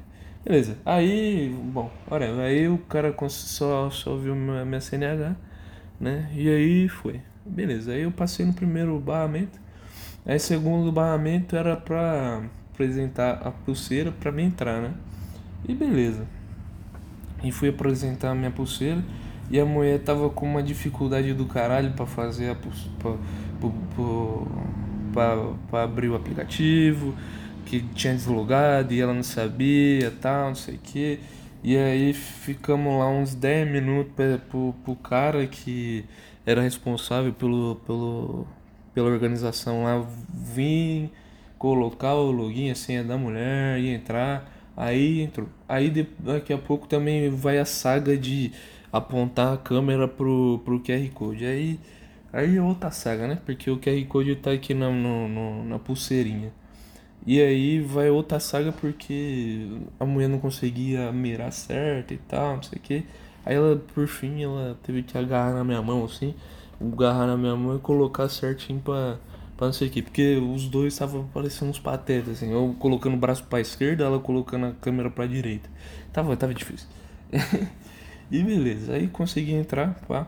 Beleza, 0.44 0.76
aí, 0.84 1.54
bom, 1.72 1.90
olha, 2.08 2.34
aí 2.42 2.68
o 2.68 2.78
cara 2.78 3.14
só, 3.28 3.90
só 3.90 4.16
viu 4.16 4.34
minha 4.34 4.80
CNH 4.80 5.36
né? 6.00 6.30
E 6.34 6.48
aí 6.48 6.88
foi. 6.88 7.20
Beleza, 7.44 7.92
aí 7.92 8.02
eu 8.02 8.12
passei 8.12 8.44
no 8.44 8.52
primeiro 8.52 8.98
barramento. 8.98 9.58
Aí 10.26 10.40
segundo 10.40 10.90
barramento 10.90 11.54
era 11.54 11.76
pra 11.76 12.42
apresentar 12.72 13.40
a 13.46 13.52
pulseira 13.52 14.10
pra 14.10 14.32
me 14.32 14.42
entrar, 14.42 14.82
né? 14.82 14.92
E 15.68 15.72
beleza. 15.72 16.26
E 17.44 17.52
fui 17.52 17.68
apresentar 17.68 18.30
a 18.30 18.34
minha 18.34 18.50
pulseira 18.50 19.02
e 19.48 19.60
a 19.60 19.64
mulher 19.64 20.00
tava 20.00 20.28
com 20.28 20.44
uma 20.44 20.62
dificuldade 20.62 21.32
do 21.32 21.46
caralho 21.46 21.92
pra 21.92 22.06
fazer 22.06 22.50
a 22.50 22.54
pulseira. 22.56 22.96
Pra, 25.12 25.82
abrir 25.82 26.08
o 26.08 26.16
aplicativo, 26.16 27.14
que 27.64 27.80
tinha 27.94 28.12
deslogado 28.12 28.92
e 28.92 29.00
ela 29.00 29.14
não 29.14 29.22
sabia, 29.22 30.12
tal, 30.20 30.48
não 30.48 30.54
sei 30.54 30.74
o 30.74 30.78
que. 30.78 31.20
E 31.62 31.76
aí 31.76 32.12
ficamos 32.12 32.98
lá 32.98 33.08
uns 33.08 33.34
10 33.34 33.70
minutos 33.70 34.12
pro, 34.50 34.74
pro 34.84 34.96
cara 34.96 35.46
que 35.46 36.04
era 36.44 36.60
responsável 36.60 37.32
pelo, 37.32 37.76
pelo, 37.86 38.46
pela 38.96 39.10
organização 39.10 39.84
lá 39.84 40.02
vir 40.32 41.10
colocar 41.58 42.14
o 42.14 42.30
login, 42.30 42.70
a 42.70 42.74
senha 42.74 43.04
da 43.04 43.18
mulher 43.18 43.78
e 43.78 43.90
entrar. 43.90 44.50
Aí 44.74 45.20
entrou. 45.20 45.46
Aí 45.68 45.90
daqui 46.18 46.50
a 46.50 46.56
pouco 46.56 46.86
também 46.88 47.28
vai 47.28 47.58
a 47.58 47.66
saga 47.66 48.16
de 48.16 48.52
apontar 48.90 49.52
a 49.52 49.58
câmera 49.58 50.08
pro, 50.08 50.62
pro 50.64 50.80
QR 50.80 51.10
Code. 51.12 51.44
Aí, 51.44 51.78
aí 52.32 52.56
é 52.56 52.62
outra 52.62 52.90
saga, 52.90 53.28
né? 53.28 53.38
Porque 53.44 53.70
o 53.70 53.76
QR 53.76 54.02
Code 54.06 54.34
tá 54.36 54.52
aqui 54.52 54.72
na, 54.72 54.88
no, 54.88 55.28
no, 55.28 55.64
na 55.64 55.78
pulseirinha. 55.78 56.50
E 57.26 57.38
aí 57.38 57.80
vai 57.80 58.08
outra 58.08 58.40
saga 58.40 58.72
porque 58.72 59.68
a 60.00 60.06
mulher 60.06 60.28
não 60.28 60.38
conseguia 60.38 61.12
mirar 61.12 61.52
certo 61.52 62.14
e 62.14 62.16
tal, 62.16 62.56
não 62.56 62.62
sei 62.62 62.78
o 62.78 62.80
que. 62.80 63.04
Aí 63.44 63.54
ela, 63.54 63.76
por 63.94 64.08
fim, 64.08 64.42
ela 64.42 64.78
teve 64.82 65.02
que 65.02 65.18
agarrar 65.18 65.52
na 65.52 65.64
minha 65.64 65.82
mão 65.82 66.02
assim, 66.02 66.34
agarrar 66.80 67.26
na 67.26 67.36
minha 67.36 67.56
mão 67.56 67.76
e 67.76 67.78
colocar 67.78 68.28
certinho 68.28 68.80
pra, 68.80 69.18
pra 69.56 69.66
não 69.66 69.72
sei 69.72 69.88
o 69.88 69.90
que. 69.90 70.02
Porque 70.02 70.36
os 70.36 70.68
dois 70.68 70.92
estavam 70.92 71.26
parecendo 71.32 71.70
uns 71.70 71.78
patetas, 71.78 72.34
assim. 72.34 72.52
Eu 72.52 72.74
colocando 72.78 73.14
o 73.14 73.18
braço 73.18 73.44
pra 73.44 73.60
esquerda, 73.60 74.04
ela 74.04 74.18
colocando 74.18 74.66
a 74.66 74.72
câmera 74.72 75.10
pra 75.10 75.26
direita. 75.26 75.68
Tava, 76.12 76.36
tava 76.36 76.54
difícil. 76.54 76.88
e 78.30 78.42
beleza, 78.42 78.94
aí 78.94 79.08
consegui 79.08 79.52
entrar, 79.52 79.94
pá. 80.06 80.26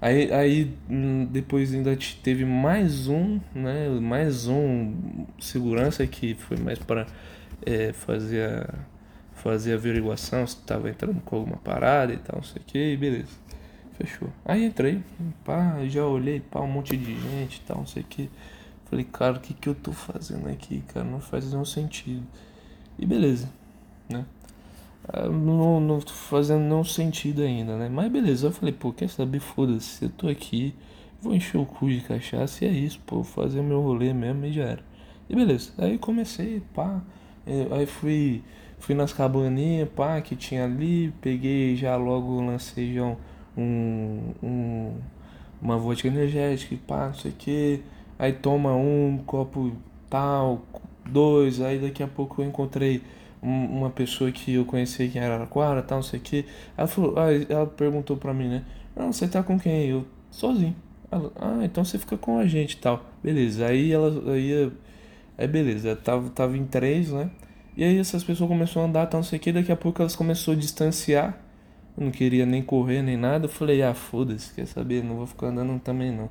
Aí, 0.00 0.30
aí 0.32 0.74
hum, 0.90 1.24
depois 1.30 1.72
ainda 1.72 1.96
teve 2.22 2.44
mais 2.44 3.08
um, 3.08 3.40
né? 3.54 3.88
Mais 3.88 4.46
um 4.46 5.24
segurança 5.40 6.06
que 6.06 6.34
foi 6.34 6.58
mais 6.58 6.78
para 6.78 7.06
é, 7.64 7.92
fazer, 7.92 8.42
a, 8.42 8.74
fazer 9.32 9.72
a 9.72 9.76
averiguação 9.76 10.46
se 10.46 10.56
estava 10.56 10.90
entrando 10.90 11.20
com 11.22 11.36
alguma 11.36 11.56
parada 11.56 12.12
e 12.12 12.18
tal, 12.18 12.36
não 12.36 12.42
sei 12.42 12.60
o 12.60 12.64
que, 12.66 12.96
beleza. 12.98 13.32
Fechou. 14.04 14.28
Aí 14.44 14.64
entrei, 14.66 15.02
pá, 15.44 15.78
já 15.86 16.04
olhei, 16.04 16.38
pá, 16.38 16.60
um 16.60 16.66
monte 16.66 16.94
de 16.94 17.14
gente 17.14 17.56
e 17.56 17.60
tal, 17.60 17.78
não 17.78 17.86
sei 17.86 18.02
o 18.02 18.06
que. 18.06 18.28
Falei, 18.84 19.04
cara, 19.04 19.38
o 19.38 19.40
que, 19.40 19.54
que 19.54 19.66
eu 19.66 19.74
tô 19.74 19.92
fazendo 19.92 20.46
aqui, 20.48 20.82
cara? 20.88 21.06
Não 21.06 21.20
faz 21.20 21.50
nenhum 21.50 21.64
sentido. 21.64 22.22
E 22.98 23.06
beleza, 23.06 23.48
né? 24.08 24.26
Ah, 25.08 25.28
não, 25.28 25.80
não 25.80 26.00
fazendo 26.02 26.60
nenhum 26.60 26.84
sentido 26.84 27.42
ainda, 27.42 27.78
né? 27.78 27.88
Mas 27.88 28.12
beleza, 28.12 28.48
eu 28.48 28.52
falei, 28.52 28.74
pô, 28.74 28.92
quer 28.92 29.08
saber? 29.08 29.40
Foda-se, 29.40 30.04
eu 30.04 30.10
tô 30.10 30.28
aqui, 30.28 30.74
vou 31.22 31.34
encher 31.34 31.56
o 31.56 31.64
cu 31.64 31.88
de 31.88 32.00
cachaça 32.02 32.64
e 32.64 32.68
é 32.68 32.70
isso, 32.70 33.00
pô, 33.06 33.24
fazer 33.24 33.62
meu 33.62 33.80
rolê 33.80 34.12
mesmo 34.12 34.44
e 34.44 34.52
já 34.52 34.64
era. 34.64 34.84
E 35.30 35.34
beleza, 35.34 35.72
aí 35.78 35.96
comecei, 35.96 36.62
pá, 36.74 37.00
é, 37.46 37.68
aí 37.70 37.86
fui, 37.86 38.42
fui 38.78 38.94
nas 38.94 39.14
cabaninhas, 39.14 39.88
pá, 39.88 40.20
que 40.20 40.36
tinha 40.36 40.64
ali, 40.64 41.10
peguei 41.22 41.74
já 41.74 41.96
logo, 41.96 42.42
lancei 42.42 42.94
já 42.94 43.02
um, 43.02 43.16
um 43.56 44.92
uma 45.62 45.78
vodka 45.78 46.08
energética, 46.08 46.76
pá, 46.86 47.06
não 47.06 47.14
sei 47.14 47.30
o 47.30 47.34
que, 47.34 47.82
aí 48.18 48.32
toma 48.32 48.74
um 48.74 49.18
copo 49.24 49.72
tal, 50.10 50.62
dois, 51.06 51.60
aí 51.60 51.78
daqui 51.78 52.02
a 52.02 52.06
pouco 52.08 52.42
eu 52.42 52.46
encontrei 52.46 53.02
uma 53.42 53.90
pessoa 53.90 54.30
que 54.32 54.54
eu 54.54 54.64
conheci 54.64 55.02
aqui 55.04 55.18
em 55.18 55.20
Araraquara, 55.20 55.82
tal, 55.82 55.98
não 55.98 56.02
sei 56.02 56.18
o 56.18 56.22
que. 56.22 56.46
Ela 56.76 56.86
falou, 56.86 57.14
ah, 57.18 57.26
ela 57.48 57.66
perguntou 57.66 58.16
pra 58.16 58.32
mim, 58.32 58.48
né? 58.48 58.64
Não, 58.96 59.12
você 59.12 59.28
tá 59.28 59.42
com 59.42 59.58
quem? 59.58 59.86
Eu, 59.86 60.06
sozinho. 60.30 60.74
Ela, 61.10 61.30
ah, 61.36 61.60
então 61.62 61.84
você 61.84 61.98
fica 61.98 62.16
com 62.16 62.38
a 62.38 62.46
gente 62.46 62.78
tal. 62.78 63.04
Beleza. 63.22 63.66
Aí 63.66 63.92
ela 63.92 64.32
aí, 64.32 64.72
aí 65.36 65.46
beleza, 65.46 65.94
tava, 65.94 66.30
tava 66.30 66.56
em 66.56 66.64
três, 66.64 67.10
né? 67.12 67.30
E 67.76 67.84
aí 67.84 67.98
essas 67.98 68.24
pessoas 68.24 68.48
começaram 68.48 68.82
a 68.82 68.88
andar, 68.88 69.06
tal, 69.08 69.18
não 69.18 69.24
sei 69.24 69.38
o 69.38 69.42
que, 69.42 69.52
daqui 69.52 69.72
a 69.72 69.76
pouco 69.76 70.00
elas 70.00 70.16
começaram 70.16 70.56
a 70.56 70.60
distanciar. 70.60 71.38
Eu 71.96 72.04
não 72.04 72.10
queria 72.10 72.44
nem 72.44 72.62
correr 72.62 73.02
nem 73.02 73.16
nada. 73.16 73.46
Eu 73.46 73.50
falei, 73.50 73.82
ah, 73.82 73.94
foda-se, 73.94 74.52
quer 74.54 74.66
saber? 74.66 75.04
Não 75.04 75.16
vou 75.16 75.26
ficar 75.26 75.48
andando 75.48 75.78
também 75.80 76.10
não. 76.10 76.28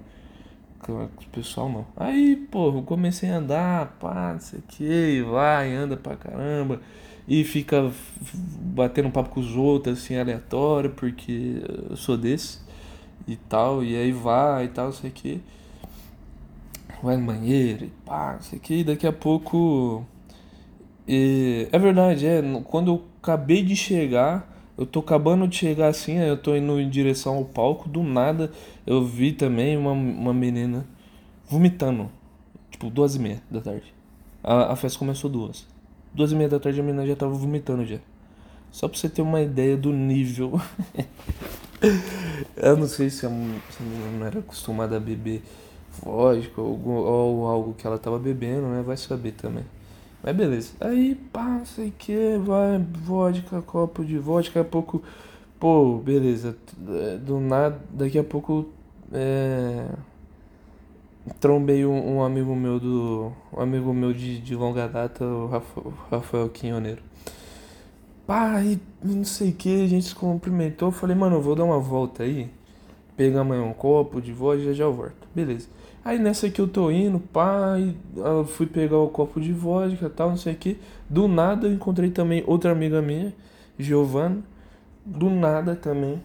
Com 0.80 1.06
o 1.06 1.10
pessoal 1.32 1.70
não. 1.70 1.86
Aí, 1.96 2.36
pô, 2.36 2.70
eu 2.70 2.84
comecei 2.84 3.30
a 3.30 3.38
andar, 3.38 3.98
pá, 4.00 4.34
não 4.34 4.40
sei 4.42 4.60
o 4.60 4.64
que, 4.64 5.22
vai, 5.22 5.74
anda 5.74 5.96
pra 5.96 6.18
caramba 6.18 6.82
e 7.28 7.44
fica 7.44 7.92
batendo 8.60 9.10
papo 9.10 9.30
com 9.30 9.40
os 9.40 9.56
outros, 9.56 10.00
assim, 10.00 10.18
aleatório, 10.18 10.90
porque 10.90 11.62
eu 11.90 11.96
sou 11.96 12.18
desse 12.18 12.60
e 13.28 13.36
tal, 13.36 13.84
e 13.84 13.96
aí 13.96 14.12
vai 14.12 14.66
e 14.66 14.68
tal, 14.70 14.92
sei 14.92 15.10
que. 15.10 15.42
Vai 17.02 17.18
no 17.18 17.26
banheiro 17.26 17.86
e 17.86 17.92
pá, 18.06 18.38
sei 18.40 18.60
que, 18.60 18.76
e 18.80 18.84
daqui 18.84 19.08
a 19.08 19.12
pouco. 19.12 20.06
E, 21.08 21.68
é 21.72 21.80
verdade, 21.80 22.26
é, 22.26 22.42
quando 22.66 22.92
eu 22.92 23.04
acabei 23.22 23.64
de 23.64 23.76
chegar, 23.76 24.53
eu 24.78 24.86
tô 24.86 25.00
acabando 25.00 25.48
de 25.48 25.56
chegar 25.56 25.88
assim, 25.88 26.18
eu 26.18 26.38
tô 26.38 26.56
indo 26.56 26.80
em 26.80 26.90
direção 26.90 27.36
ao 27.36 27.46
palco, 27.46 27.88
do 27.88 28.02
nada 28.04 28.52
eu 28.86 29.06
vi 29.06 29.32
também 29.32 29.78
uma, 29.78 29.92
uma 29.92 30.34
menina 30.34 30.86
vomitando, 31.48 32.10
tipo, 32.72 32.90
duas 32.90 33.16
e 33.16 33.20
meia 33.20 33.42
da 33.50 33.62
tarde. 33.62 33.94
A, 34.44 34.74
a 34.74 34.76
festa 34.76 35.00
começou 35.00 35.30
duas. 35.30 35.66
Duas 36.14 36.32
e 36.32 36.36
meia 36.36 36.50
da 36.50 36.60
tarde 36.60 36.80
a 36.80 36.84
menina 36.84 37.06
já 37.06 37.16
tava 37.16 37.34
vomitando 37.34 37.86
já. 37.86 38.00
Só 38.72 38.88
pra 38.88 38.98
você 38.98 39.08
ter 39.08 39.22
uma 39.22 39.42
ideia 39.42 39.78
do 39.78 39.94
nível. 39.94 40.60
eu 42.58 42.76
não 42.76 42.88
sei 42.88 43.10
se 43.10 43.26
a, 43.26 43.30
menina 43.30 44.18
não 44.18 44.26
era 44.26 44.40
acostumada 44.40 44.98
a 44.98 45.00
beber 45.00 45.44
vodka 46.02 46.60
ou, 46.60 46.84
ou, 46.88 47.48
algo 47.48 47.74
que 47.74 47.86
ela 47.86 48.00
tava 48.00 48.18
bebendo, 48.18 48.68
né? 48.68 48.82
Vai 48.82 48.98
saber 48.98 49.34
também. 49.34 49.64
Mas 50.24 50.36
beleza. 50.36 50.72
Aí, 50.80 51.16
pá, 51.16 51.44
não 51.44 51.66
sei 51.66 51.90
o 51.90 51.92
que, 51.92 52.38
vai, 52.38 52.80
vodka, 52.80 53.62
copo 53.62 54.06
de 54.06 54.18
vodka, 54.18 54.60
daqui 54.60 54.68
a 54.68 54.72
pouco. 54.72 55.04
Pô, 55.60 55.98
beleza. 55.98 56.58
Do 57.22 57.40
nada, 57.40 57.80
daqui 57.92 58.18
a 58.18 58.24
pouco. 58.24 58.70
É 59.12 59.88
trombei 61.40 61.86
um, 61.86 62.16
um, 62.16 62.24
amigo 62.24 62.56
meu 62.56 62.80
do. 62.80 63.32
Um 63.52 63.62
amigo 63.62 63.94
meu 63.94 64.14
de, 64.14 64.40
de 64.40 64.56
longa 64.56 64.88
data, 64.88 65.24
o 65.26 65.50
Rafael, 66.10 66.50
Quinhoneiro. 66.50 67.02
Pá, 68.26 68.62
e 68.62 68.80
não 69.04 69.24
sei 69.24 69.50
o 69.50 69.54
que, 69.54 69.84
a 69.84 69.88
gente 69.88 70.08
se 70.08 70.16
cumprimentou. 70.16 70.92
Falei, 70.92 71.16
mano, 71.16 71.38
eu 71.38 71.42
vou 71.42 71.56
dar 71.56 71.64
uma 71.64 71.80
volta 71.80 72.24
aí. 72.24 72.50
Pegar 73.16 73.42
amanhã 73.42 73.64
um 73.64 73.74
copo 73.74 74.22
de 74.22 74.32
vodka 74.32 74.66
já 74.66 74.74
já 74.74 74.84
eu 74.86 74.94
volto. 74.94 75.28
Beleza. 75.36 75.68
Aí 76.06 76.20
nessa 76.20 76.50
que 76.50 76.60
eu 76.60 76.68
tô 76.68 76.92
indo, 76.92 77.20
pá, 77.20 77.76
eu 78.16 78.46
fui 78.46 78.66
pegar 78.66 78.98
o 78.98 79.08
copo 79.08 79.40
de 79.40 79.54
vodka 79.54 80.10
tal, 80.10 80.32
não 80.32 80.38
sei 80.38 80.54
o 80.54 80.56
que. 80.58 80.78
Do 81.10 81.28
nada 81.30 81.68
eu 81.68 81.74
encontrei 81.74 82.12
também 82.12 82.44
outra 82.46 82.72
amiga 82.72 83.02
minha, 83.02 83.34
Giovana. 83.80 84.44
Do 85.06 85.30
nada 85.30 85.76
também. 85.76 86.22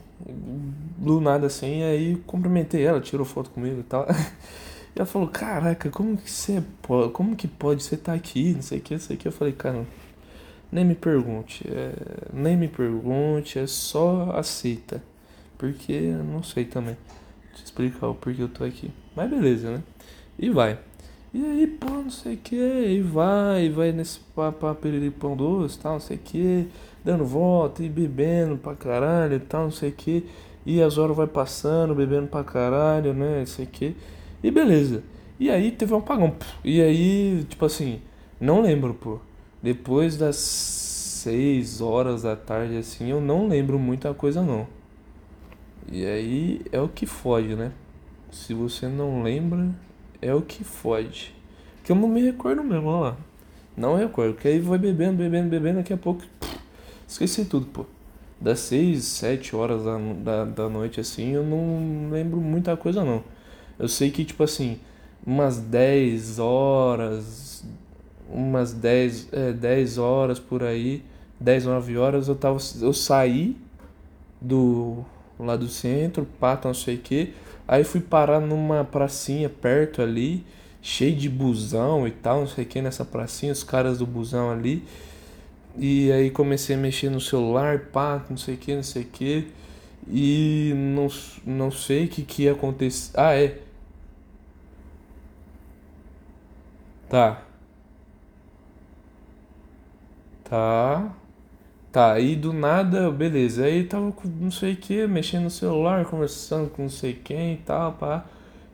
Do 0.99 1.21
nada 1.21 1.47
assim. 1.47 1.85
Aí 1.85 2.17
cumprimentei 2.27 2.85
ela, 2.85 3.01
tirou 3.01 3.25
foto 3.25 3.51
comigo 3.51 3.81
e 3.81 3.83
tal. 3.85 4.07
ela 4.97 5.07
falou, 5.07 5.29
caraca, 5.29 5.91
como 5.91 6.17
que 6.17 6.31
você 6.31 6.63
pode, 6.83 7.13
como 7.13 7.37
que 7.37 7.47
pode 7.47 7.83
você 7.85 7.97
tá 7.97 8.15
aqui, 8.15 8.55
não 8.55 8.63
sei 8.63 8.79
o 8.79 8.83
que, 8.83 8.95
não 8.95 9.01
sei 9.01 9.17
o 9.17 9.19
que. 9.19 9.29
Eu 9.29 9.33
falei, 9.33 9.53
cara, 9.53 9.87
nem 10.73 10.85
me 10.85 10.95
pergunte, 10.97 11.65
é, 11.71 11.93
nem 12.33 12.57
me 12.57 12.69
pergunte, 12.69 13.59
é 13.61 13.67
só 13.67 14.33
aceita. 14.33 15.03
Porque 15.57 15.93
eu 15.93 16.25
não 16.25 16.43
sei 16.43 16.65
também 16.65 16.97
te 17.59 17.67
explicar 17.67 18.09
o 18.09 18.15
porquê 18.15 18.43
eu 18.43 18.49
tô 18.49 18.65
aqui. 18.65 18.91
Mas 19.15 19.31
beleza, 19.31 19.71
né? 19.71 19.83
E 20.39 20.51
vai. 20.51 20.79
E 21.33 21.45
aí, 21.45 21.67
pô, 21.67 21.91
não 21.91 22.11
sei 22.11 22.35
o 22.35 22.39
que, 22.39 22.57
e 22.57 23.03
vai, 23.03 23.67
e 23.67 23.69
vai 23.69 23.93
nesse 23.93 24.19
papo 24.35 24.67
pão 25.19 25.37
doce, 25.37 25.79
tal, 25.79 25.95
não 25.95 26.01
sei 26.01 26.17
o 26.17 26.21
que, 26.21 26.67
dando 27.05 27.25
volta 27.25 27.83
e 27.83 27.89
bebendo 27.89 28.57
pra 28.57 28.75
caralho 28.75 29.39
tal, 29.41 29.65
não 29.65 29.71
sei 29.71 29.91
o 29.91 29.93
que. 29.93 30.25
E 30.65 30.83
as 30.83 30.97
horas 30.97 31.17
vai 31.17 31.27
passando, 31.27 31.95
bebendo 31.95 32.29
pra 32.29 32.43
caralho, 32.43 33.13
né, 33.13 33.41
não 33.41 33.47
sei 33.47 33.67
o 33.67 33.69
que. 33.69 33.95
E 34.43 34.51
beleza. 34.51 35.03
E 35.39 35.51
aí 35.51 35.71
teve 35.71 35.93
um 35.93 35.99
apagão. 35.99 36.35
E 36.65 36.81
aí, 36.81 37.45
tipo 37.49 37.65
assim, 37.65 38.01
não 38.41 38.63
lembro, 38.63 38.95
pô. 38.95 39.19
Depois 39.63 40.17
das 40.17 40.37
6 40.37 41.81
horas 41.81 42.23
da 42.23 42.37
tarde, 42.37 42.77
assim, 42.77 43.11
eu 43.11 43.21
não 43.21 43.49
lembro 43.49 43.79
muita 43.79 44.15
coisa, 44.15 44.43
não. 44.43 44.67
E 45.91 46.05
aí 46.05 46.61
é 46.71 46.81
o 46.81 46.89
que 46.89 47.07
fode, 47.07 47.57
né? 47.57 47.73
Se 48.31 48.53
você 48.53 48.87
não 48.87 49.23
lembra, 49.23 49.71
é 50.21 50.35
o 50.35 50.43
que 50.43 50.63
fode. 50.63 51.35
Que 51.83 51.93
eu 51.93 51.97
não 51.97 52.09
me 52.09 52.23
recordo 52.23 52.63
mesmo, 52.63 52.89
olha 52.89 53.11
lá. 53.11 53.17
Não 53.77 53.97
recordo. 53.97 54.35
Que 54.35 54.49
aí 54.49 54.59
vai 54.59 54.79
bebendo, 54.79 55.17
bebendo, 55.17 55.49
bebendo, 55.49 55.79
daqui 55.79 55.93
a 55.93 55.97
pouco. 55.97 56.23
Esqueci 57.07 57.47
tudo, 57.47 57.67
pô. 57.67 57.87
das 58.39 58.61
6, 58.61 59.03
7 59.03 59.57
horas 59.57 59.85
da, 59.85 59.99
da, 59.99 60.45
da 60.45 60.69
noite, 60.69 61.01
assim, 61.01 61.31
eu 61.31 61.43
não 61.43 62.11
lembro 62.11 62.39
muita 62.41 62.77
coisa, 62.77 63.03
não. 63.03 63.25
Eu 63.79 63.89
sei 63.89 64.11
que, 64.11 64.25
tipo 64.25 64.43
assim, 64.43 64.79
umas 65.27 65.59
10 65.59 66.39
horas, 66.39 67.65
umas 68.31 68.75
10, 68.75 69.29
é, 69.33 69.53
10 69.53 69.97
horas 69.99 70.39
por 70.39 70.63
aí, 70.63 71.03
10, 71.41 71.65
9 71.65 71.97
horas, 71.97 72.29
eu, 72.29 72.35
tava, 72.35 72.59
eu 72.81 72.93
saí 72.93 73.57
do 74.41 75.05
lá 75.39 75.57
do 75.57 75.69
centro, 75.69 76.27
pá, 76.39 76.59
não 76.65 76.75
sei 76.75 76.97
o 76.97 76.99
que. 76.99 77.35
Aí 77.67 77.85
fui 77.85 78.01
parar 78.01 78.41
numa 78.41 78.85
pracinha 78.85 79.49
perto 79.49 80.03
ali, 80.03 80.45
cheio 80.83 81.15
de 81.15 81.29
busão 81.29 82.07
e 82.07 82.11
tal, 82.11 82.41
não 82.41 82.47
sei 82.47 82.65
o 82.65 82.67
que, 82.67 82.81
nessa 82.81 83.05
pracinha, 83.05 83.53
os 83.53 83.63
caras 83.63 83.99
do 83.99 84.07
busão 84.07 84.51
ali. 84.51 84.85
E 85.77 86.11
aí 86.13 86.31
comecei 86.31 86.77
a 86.77 86.79
mexer 86.79 87.11
no 87.11 87.21
celular, 87.21 87.91
pá, 87.93 88.25
não 88.29 88.37
sei 88.37 88.55
o 88.55 88.59
que, 88.59 88.75
não 88.75 88.83
sei 88.83 89.03
o 89.03 89.07
que. 89.07 89.49
E 90.09 90.73
não, 90.77 91.09
não 91.47 91.71
sei 91.71 92.07
o 92.07 92.09
que, 92.09 92.23
que 92.23 92.43
ia 92.45 92.53
acontecer. 92.53 93.13
Ah, 93.15 93.35
é. 93.35 93.59
Tá. 97.09 97.43
Tá. 100.45 101.13
Tá, 101.91 102.13
aí 102.13 102.37
do 102.37 102.53
nada, 102.53 103.11
beleza. 103.11 103.65
Aí 103.65 103.85
tava 103.85 104.13
com 104.13 104.29
não 104.29 104.51
sei 104.51 104.75
o 104.75 104.77
que, 104.77 105.07
mexendo 105.07 105.45
no 105.45 105.51
celular, 105.51 106.05
conversando 106.05 106.69
com 106.69 106.83
não 106.83 106.89
sei 106.91 107.15
quem 107.15 107.55
e 107.55 107.57
tal, 107.59 107.93
pá. 107.93 108.25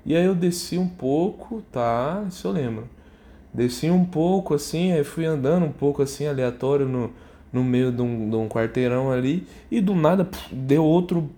E 0.05 0.17
aí 0.17 0.25
eu 0.25 0.35
desci 0.35 0.77
um 0.79 0.89
pouco, 0.89 1.63
tá? 1.73 2.25
Isso 2.29 2.47
eu 2.47 2.53
lembro. 2.53 2.89
Desci 3.53 3.89
um 3.91 4.05
pouco 4.05 4.55
assim, 4.55 4.93
aí 4.93 5.05
fui 5.05 5.25
andando 5.25 5.65
um 5.65 5.73
pouco 5.73 6.03
assim, 6.03 6.27
aleatório 6.27 6.89
no, 6.89 7.13
no 7.53 7.63
meio 7.63 7.93
de 7.93 8.03
um, 8.03 8.29
de 8.29 8.37
um 8.37 8.49
quarteirão 8.49 9.13
ali. 9.13 9.47
E 9.71 9.81
do 9.81 9.95
nada 9.95 10.25
pff, 10.25 10.55
deu 10.55 10.85
outro, 10.85 11.31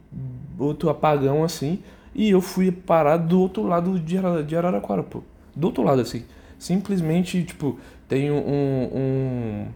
outro 0.58 0.88
apagão 0.88 1.44
assim. 1.44 1.80
E 2.14 2.30
eu 2.30 2.40
fui 2.40 2.72
parar 2.72 3.18
do 3.18 3.38
outro 3.38 3.62
lado 3.64 4.00
de, 4.00 4.16
de 4.46 4.56
Araraquara, 4.56 5.02
pô. 5.02 5.22
Do 5.54 5.66
outro 5.66 5.82
lado 5.84 6.00
assim. 6.00 6.24
Simplesmente, 6.58 7.44
tipo, 7.44 7.78
tem 8.08 8.30
um, 8.30 8.38
um 8.38 9.66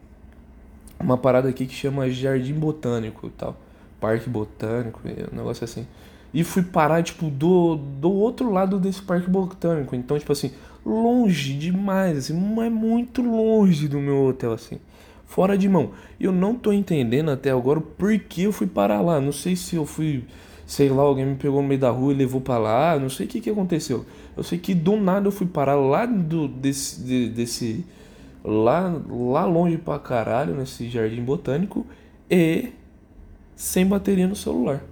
uma 1.00 1.16
parada 1.16 1.48
aqui 1.48 1.66
que 1.66 1.74
chama 1.74 2.10
Jardim 2.10 2.54
Botânico 2.54 3.26
e 3.26 3.30
tal. 3.30 3.56
Parque 3.98 4.28
Botânico, 4.28 5.00
um 5.32 5.36
negócio 5.36 5.64
assim. 5.64 5.86
E 6.32 6.44
fui 6.44 6.62
parar, 6.62 7.02
tipo, 7.02 7.28
do, 7.28 7.76
do 7.76 8.10
outro 8.10 8.52
lado 8.52 8.78
desse 8.78 9.02
parque 9.02 9.28
botânico. 9.28 9.96
Então, 9.96 10.18
tipo 10.18 10.30
assim, 10.30 10.52
longe 10.86 11.54
demais, 11.54 12.16
assim, 12.18 12.34
é 12.60 12.70
muito 12.70 13.20
longe 13.20 13.88
do 13.88 13.98
meu 13.98 14.26
hotel, 14.26 14.52
assim. 14.52 14.78
Fora 15.26 15.58
de 15.58 15.68
mão. 15.68 15.90
Eu 16.20 16.32
não 16.32 16.54
tô 16.54 16.72
entendendo 16.72 17.30
até 17.30 17.50
agora 17.50 17.80
por 17.80 18.16
que 18.18 18.44
eu 18.44 18.52
fui 18.52 18.66
parar 18.66 19.00
lá. 19.00 19.20
Não 19.20 19.32
sei 19.32 19.56
se 19.56 19.76
eu 19.76 19.84
fui, 19.84 20.24
sei 20.66 20.88
lá, 20.88 21.02
alguém 21.02 21.26
me 21.26 21.36
pegou 21.36 21.62
no 21.62 21.68
meio 21.68 21.80
da 21.80 21.90
rua 21.90 22.12
e 22.12 22.16
levou 22.16 22.40
para 22.40 22.58
lá. 22.58 22.98
Não 22.98 23.08
sei 23.08 23.26
o 23.26 23.28
que 23.28 23.40
que 23.40 23.50
aconteceu. 23.50 24.04
Eu 24.36 24.42
sei 24.42 24.58
que 24.58 24.74
do 24.74 24.96
nada 24.96 25.28
eu 25.28 25.32
fui 25.32 25.46
parar 25.46 25.76
lá 25.76 26.06
do, 26.06 26.48
desse, 26.48 27.00
de, 27.02 27.28
desse 27.28 27.84
lá, 28.44 29.00
lá 29.08 29.44
longe 29.44 29.76
pra 29.78 29.98
caralho, 29.98 30.54
nesse 30.54 30.88
jardim 30.88 31.22
botânico, 31.22 31.86
e 32.30 32.72
sem 33.54 33.86
bateria 33.86 34.26
no 34.26 34.36
celular, 34.36 34.82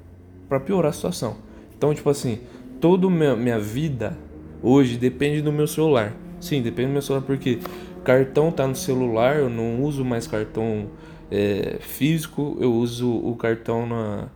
para 0.48 0.60
piorar 0.60 0.90
a 0.90 0.92
situação. 0.92 1.36
Então, 1.76 1.94
tipo 1.94 2.10
assim, 2.10 2.40
toda 2.80 3.08
minha, 3.08 3.34
minha 3.34 3.58
vida 3.58 4.16
hoje 4.62 4.96
depende 4.96 5.40
do 5.40 5.52
meu 5.52 5.66
celular. 5.66 6.14
Sim, 6.40 6.62
depende 6.62 6.88
do 6.88 6.92
meu 6.92 7.02
celular, 7.02 7.24
porque 7.24 7.58
cartão 8.04 8.50
tá 8.50 8.66
no 8.66 8.74
celular, 8.74 9.36
eu 9.36 9.48
não 9.48 9.82
uso 9.82 10.04
mais 10.04 10.26
cartão 10.26 10.88
é, 11.30 11.78
físico, 11.80 12.56
eu 12.60 12.72
uso 12.72 13.10
o 13.10 13.36
cartão 13.36 13.86
na 13.86 14.28